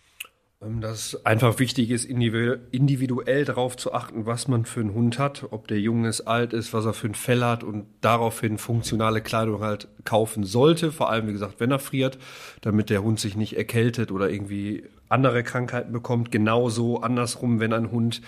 [0.62, 5.46] Ähm, dass einfach wichtig ist, individuell darauf zu achten, was man für einen Hund hat,
[5.52, 9.22] ob der jung ist, alt ist, was er für ein Fell hat und daraufhin funktionale
[9.22, 10.92] Kleidung halt kaufen sollte.
[10.92, 12.18] Vor allem, wie gesagt, wenn er friert,
[12.60, 16.30] damit der Hund sich nicht erkältet oder irgendwie andere Krankheiten bekommt.
[16.30, 18.20] Genauso andersrum, wenn ein Hund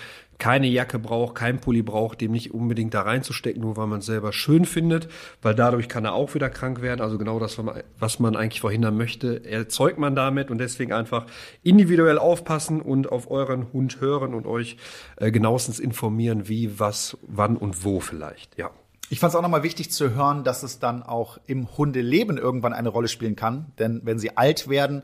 [0.43, 4.07] keine Jacke braucht, kein Pulli braucht, dem nicht unbedingt da reinzustecken, nur weil man es
[4.07, 5.07] selber schön findet,
[5.40, 7.01] weil dadurch kann er auch wieder krank werden.
[7.01, 7.61] Also genau das,
[8.01, 11.26] was man eigentlich verhindern möchte, erzeugt man damit und deswegen einfach
[11.62, 14.78] individuell aufpassen und auf euren Hund hören und euch
[15.14, 18.59] äh, genauestens informieren, wie, was, wann und wo vielleicht.
[18.59, 18.72] Ja.
[19.11, 22.72] Ich fand es auch nochmal wichtig zu hören, dass es dann auch im Hundeleben irgendwann
[22.72, 23.66] eine Rolle spielen kann.
[23.78, 25.03] Denn wenn sie alt werden,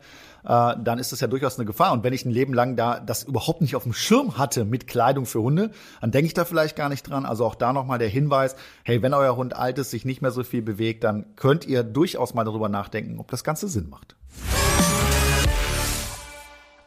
[0.49, 1.93] äh, dann ist das ja durchaus eine Gefahr.
[1.93, 4.87] Und wenn ich ein Leben lang da das überhaupt nicht auf dem Schirm hatte mit
[4.87, 5.71] Kleidung für Hunde,
[6.01, 7.27] dann denke ich da vielleicht gar nicht dran.
[7.27, 10.31] Also auch da nochmal der Hinweis, hey, wenn euer Hund alt ist, sich nicht mehr
[10.31, 14.17] so viel bewegt, dann könnt ihr durchaus mal darüber nachdenken, ob das Ganze Sinn macht.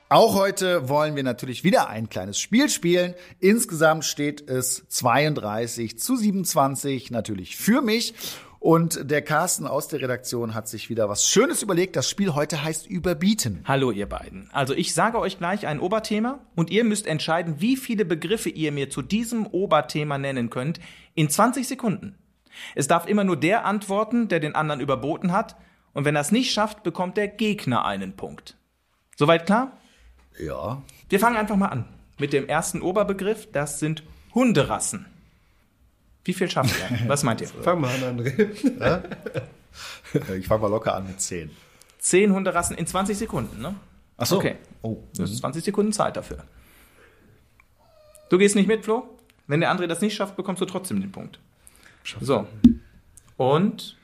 [0.09, 3.13] Auch heute wollen wir natürlich wieder ein kleines Spiel spielen.
[3.39, 8.13] Insgesamt steht es 32 zu 27 natürlich für mich.
[8.61, 11.95] Und der Carsten aus der Redaktion hat sich wieder was Schönes überlegt.
[11.95, 13.63] Das Spiel heute heißt Überbieten.
[13.65, 14.51] Hallo ihr beiden.
[14.53, 18.71] Also ich sage euch gleich ein Oberthema und ihr müsst entscheiden, wie viele Begriffe ihr
[18.71, 20.79] mir zu diesem Oberthema nennen könnt
[21.15, 22.19] in 20 Sekunden.
[22.75, 25.55] Es darf immer nur der antworten, der den anderen überboten hat.
[25.93, 28.57] Und wenn er es nicht schafft, bekommt der Gegner einen Punkt.
[29.17, 29.75] Soweit klar?
[30.37, 30.83] Ja.
[31.09, 31.85] Wir fangen einfach mal an
[32.19, 33.51] mit dem ersten Oberbegriff.
[33.51, 34.03] Das sind
[34.35, 35.07] Hunderassen.
[36.23, 36.99] Wie viel schafft er?
[37.09, 37.47] Was meint ihr?
[37.47, 38.49] Fang mal an, André.
[38.79, 39.03] Ja?
[40.35, 41.49] Ich fange mal locker an mit 10.
[41.99, 43.75] 10 Hunderassen in 20 Sekunden, ne?
[44.17, 44.37] Ach so.
[44.37, 44.57] Okay.
[44.81, 44.97] Oh.
[45.15, 46.43] Das ist 20 Sekunden Zeit dafür.
[48.29, 49.07] Du gehst nicht mit, Flo?
[49.47, 51.39] Wenn der André das nicht schafft, bekommst du trotzdem den Punkt.
[52.03, 52.47] Schaff so.
[53.37, 53.97] Und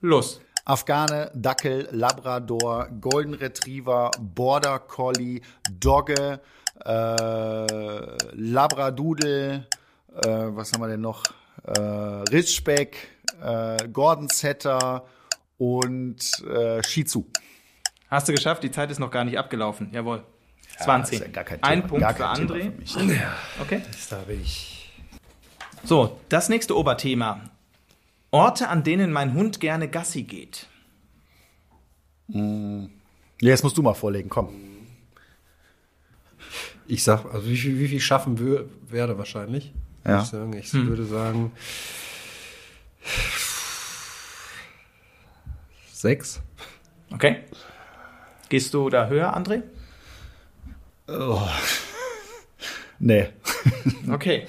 [0.00, 0.40] los.
[0.64, 5.40] Afghane, Dackel, Labrador, Golden Retriever, Border Collie,
[5.70, 6.40] Dogge,
[6.84, 9.66] äh, Labradoodle,
[10.14, 11.22] äh, was haben wir denn noch?
[11.66, 12.96] Äh, Ritschbeck,
[13.42, 15.04] äh, Gordon Setter
[15.58, 17.26] und äh, Shizu.
[18.08, 18.62] Hast du geschafft?
[18.62, 19.90] Die Zeit ist noch gar nicht abgelaufen.
[19.92, 20.22] Jawohl.
[20.78, 21.20] 20.
[21.20, 22.72] Ja, ja Ein Punkt für André.
[22.84, 23.82] Für okay.
[24.10, 24.92] Da bin ich.
[25.84, 27.40] So, das nächste Oberthema.
[28.30, 30.66] Orte, an denen mein Hund gerne Gassi geht.
[32.30, 32.90] Hm.
[33.40, 34.48] Jetzt musst du mal vorlegen, komm.
[36.86, 39.72] Ich sag, also wie viel, wie viel schaffen wir, werde wahrscheinlich.
[40.06, 40.22] Ja.
[40.22, 40.52] Ich, sagen.
[40.56, 40.88] ich hm.
[40.88, 41.52] würde sagen
[45.92, 46.40] sechs.
[47.12, 47.38] Okay.
[48.48, 49.62] Gehst du da höher, André?
[51.08, 51.40] Oh.
[52.98, 53.28] Nee.
[54.10, 54.46] Okay.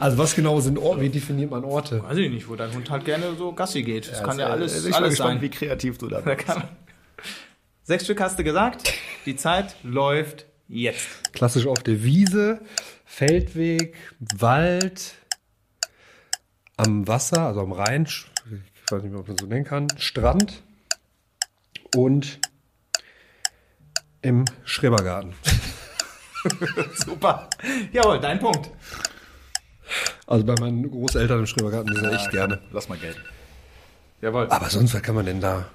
[0.00, 1.02] Also was genau sind Orte?
[1.02, 2.02] Wie definiert man Orte?
[2.02, 4.08] Weiß ich nicht, wo dein Hund halt gerne so Gassi geht.
[4.08, 5.42] Das ja, kann ja alles, ich alles gespannt, sein.
[5.42, 6.48] wie kreativ du da bist.
[6.48, 6.68] Da
[7.82, 8.92] Sechs Stück hast du gesagt.
[9.26, 11.32] Die Zeit läuft jetzt.
[11.32, 12.60] Klassisch auf der Wiese.
[13.04, 15.14] Feldweg, Wald,
[16.76, 20.62] am Wasser, also am Rhein, ich weiß nicht mehr, ob man so nennen kann, Strand
[21.96, 22.38] und
[24.22, 25.32] im Schrebergarten.
[26.94, 27.48] Super.
[27.92, 28.70] Jawohl, dein Punkt.
[30.26, 32.62] Also bei meinen Großeltern im Schrebergarten, sind ja, echt gerne.
[32.70, 33.16] Lass mal Geld.
[34.20, 34.46] Jawohl.
[34.50, 35.68] Aber sonst, was kann man denn da?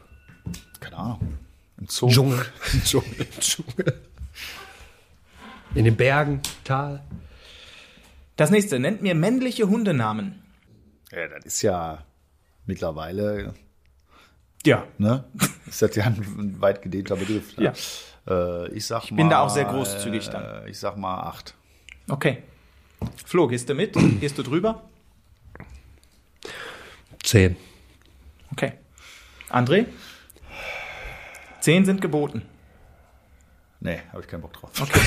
[0.79, 1.37] Keine Ahnung.
[1.77, 2.07] Im Zoo.
[2.09, 2.45] Dschungel.
[2.85, 3.27] Dschungel.
[3.39, 4.01] Dschungel.
[5.75, 7.03] In den Bergen, Tal.
[8.35, 10.43] Das nächste, nennt mir männliche Hundenamen.
[11.11, 12.03] Ja, das ist ja
[12.65, 13.53] mittlerweile.
[14.65, 14.87] Ja.
[14.97, 15.23] Ne?
[15.67, 17.57] Ist das ja ein weit gedehnter Begriff.
[17.57, 17.65] Ne?
[17.65, 17.73] Ja.
[18.27, 20.65] Äh, ich sag ich bin da auch sehr großzügig dann.
[20.65, 21.55] Äh, ich sag mal acht.
[22.07, 22.43] Okay.
[23.25, 23.95] Flo, gehst du mit?
[24.21, 24.83] Gehst du drüber?
[27.23, 27.55] Zehn.
[28.51, 28.73] Okay.
[29.49, 29.85] André?
[31.59, 32.43] Zehn sind geboten.
[33.83, 34.71] Nee, habe ich keinen Bock drauf.
[34.79, 34.99] Okay.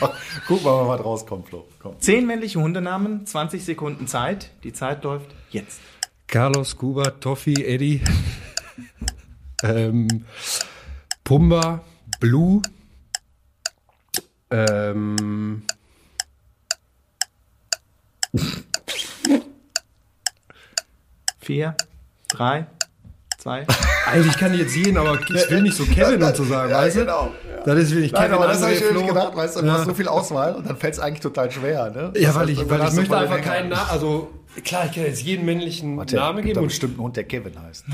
[0.48, 1.68] Guck mal, was rauskommt, Flo.
[1.78, 2.00] Komm.
[2.00, 4.50] Zehn männliche Hundenamen, 20 Sekunden Zeit.
[4.64, 5.82] Die Zeit läuft jetzt.
[6.26, 8.00] Carlos, Kuba, Toffi, Eddie,
[9.62, 10.24] ähm,
[11.22, 11.84] Pumba,
[12.18, 12.62] Blue,
[14.50, 15.64] ähm,
[21.40, 21.76] Vier,
[22.28, 22.66] drei,
[23.42, 23.66] zwei.
[24.06, 26.78] Eigentlich kann ich jetzt jeden, aber ich will nicht so Kevin und so sagen, ja,
[26.78, 27.00] weißt du?
[27.00, 27.32] Genau.
[27.64, 28.32] Das ist wenig Kevin.
[28.32, 29.72] aber das habe ich mir nicht gedacht, weißt du, du ja.
[29.74, 32.12] hast so viel Auswahl und dann fällt es eigentlich total schwer, ne?
[32.16, 34.30] Ja, weil ich, weil ich möchte einfach keinen Namen, also
[34.64, 36.60] klar, ich kann jetzt jeden männlichen Warte, Namen geben.
[36.60, 37.84] Und bestimmt einen Hund, der Kevin heißt.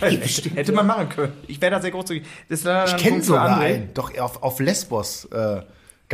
[0.54, 1.32] Hätte man machen können.
[1.46, 2.24] Ich wäre da sehr großzügig.
[2.48, 3.90] Das ich kenne sogar einen.
[3.94, 5.62] Doch, auf, auf Lesbos äh,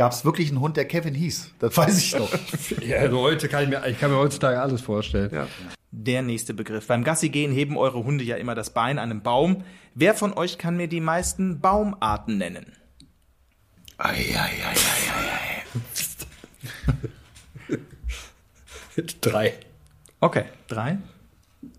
[0.01, 1.51] gab es wirklich einen Hund, der Kevin hieß.
[1.59, 2.33] Das weiß ich noch.
[2.81, 5.29] ja, also heute kann ich mir, ich kann mir heutzutage alles vorstellen.
[5.31, 5.47] Ja.
[5.91, 6.87] Der nächste Begriff.
[6.87, 9.63] Beim Gassi gehen heben eure Hunde ja immer das Bein an einem Baum.
[9.93, 12.73] Wer von euch kann mir die meisten Baumarten nennen?
[13.99, 15.11] Ei, ei, ei, ei,
[17.69, 19.03] ei, ei.
[19.21, 19.53] drei.
[20.19, 20.97] Okay, drei.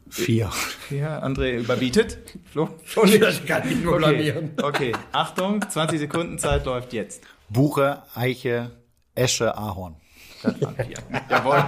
[0.09, 0.49] Vier.
[0.89, 1.25] Vier.
[1.25, 2.19] André überbietet.
[2.53, 2.69] Flo?
[2.85, 4.53] Flo ich kann nicht nur blamieren.
[4.59, 4.93] Okay.
[4.93, 7.25] okay, Achtung, 20 Sekunden Zeit läuft jetzt.
[7.53, 8.71] Buche, Eiche,
[9.15, 9.97] Esche, Ahorn.
[10.43, 10.97] Das waren vier.
[11.31, 11.63] Jawohl.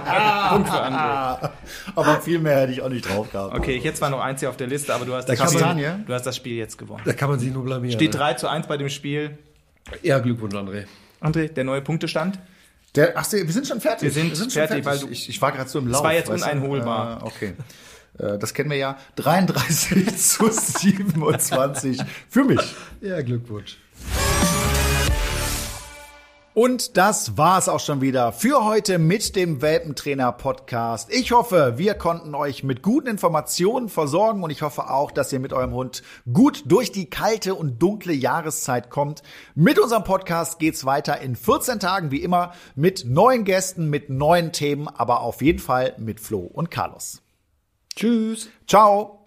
[0.49, 1.49] Punkt für André.
[1.95, 3.55] Aber viel mehr hätte ich auch nicht drauf gehabt.
[3.55, 6.13] Okay, jetzt war noch eins hier auf der Liste, aber du hast, das Spiel, du
[6.13, 7.03] hast das Spiel jetzt gewonnen.
[7.05, 7.93] Da kann man sich nur blamieren.
[7.93, 8.37] Steht 3 ne?
[8.37, 9.37] zu 1 bei dem Spiel.
[10.01, 10.85] Ja, Glückwunsch, André.
[11.21, 12.39] André, der neue Punktestand?
[12.95, 14.03] Der, ach, wir sind schon fertig.
[14.03, 16.01] Wir sind, wir sind fertig, fertig, weil du, ich, ich war gerade so im Lauf.
[16.01, 17.21] Das war jetzt uneinholbar.
[17.21, 17.53] Äh, okay.
[18.17, 18.97] Äh, das kennen wir ja.
[19.17, 22.61] 33 zu 27 für mich.
[23.01, 23.77] Ja, Glückwunsch.
[26.55, 31.13] Und das war's auch schon wieder für heute mit dem Welpentrainer Podcast.
[31.13, 35.41] Ich hoffe, wir konnten euch mit guten Informationen versorgen und ich hoffe auch, dass ihr
[35.41, 36.01] mit eurem Hund
[36.31, 39.21] gut durch die kalte und dunkle Jahreszeit kommt.
[39.53, 44.53] Mit unserem Podcast geht's weiter in 14 Tagen wie immer mit neuen Gästen, mit neuen
[44.53, 47.21] Themen, aber auf jeden Fall mit Flo und Carlos.
[47.97, 48.47] Tschüss.
[48.65, 49.25] Ciao.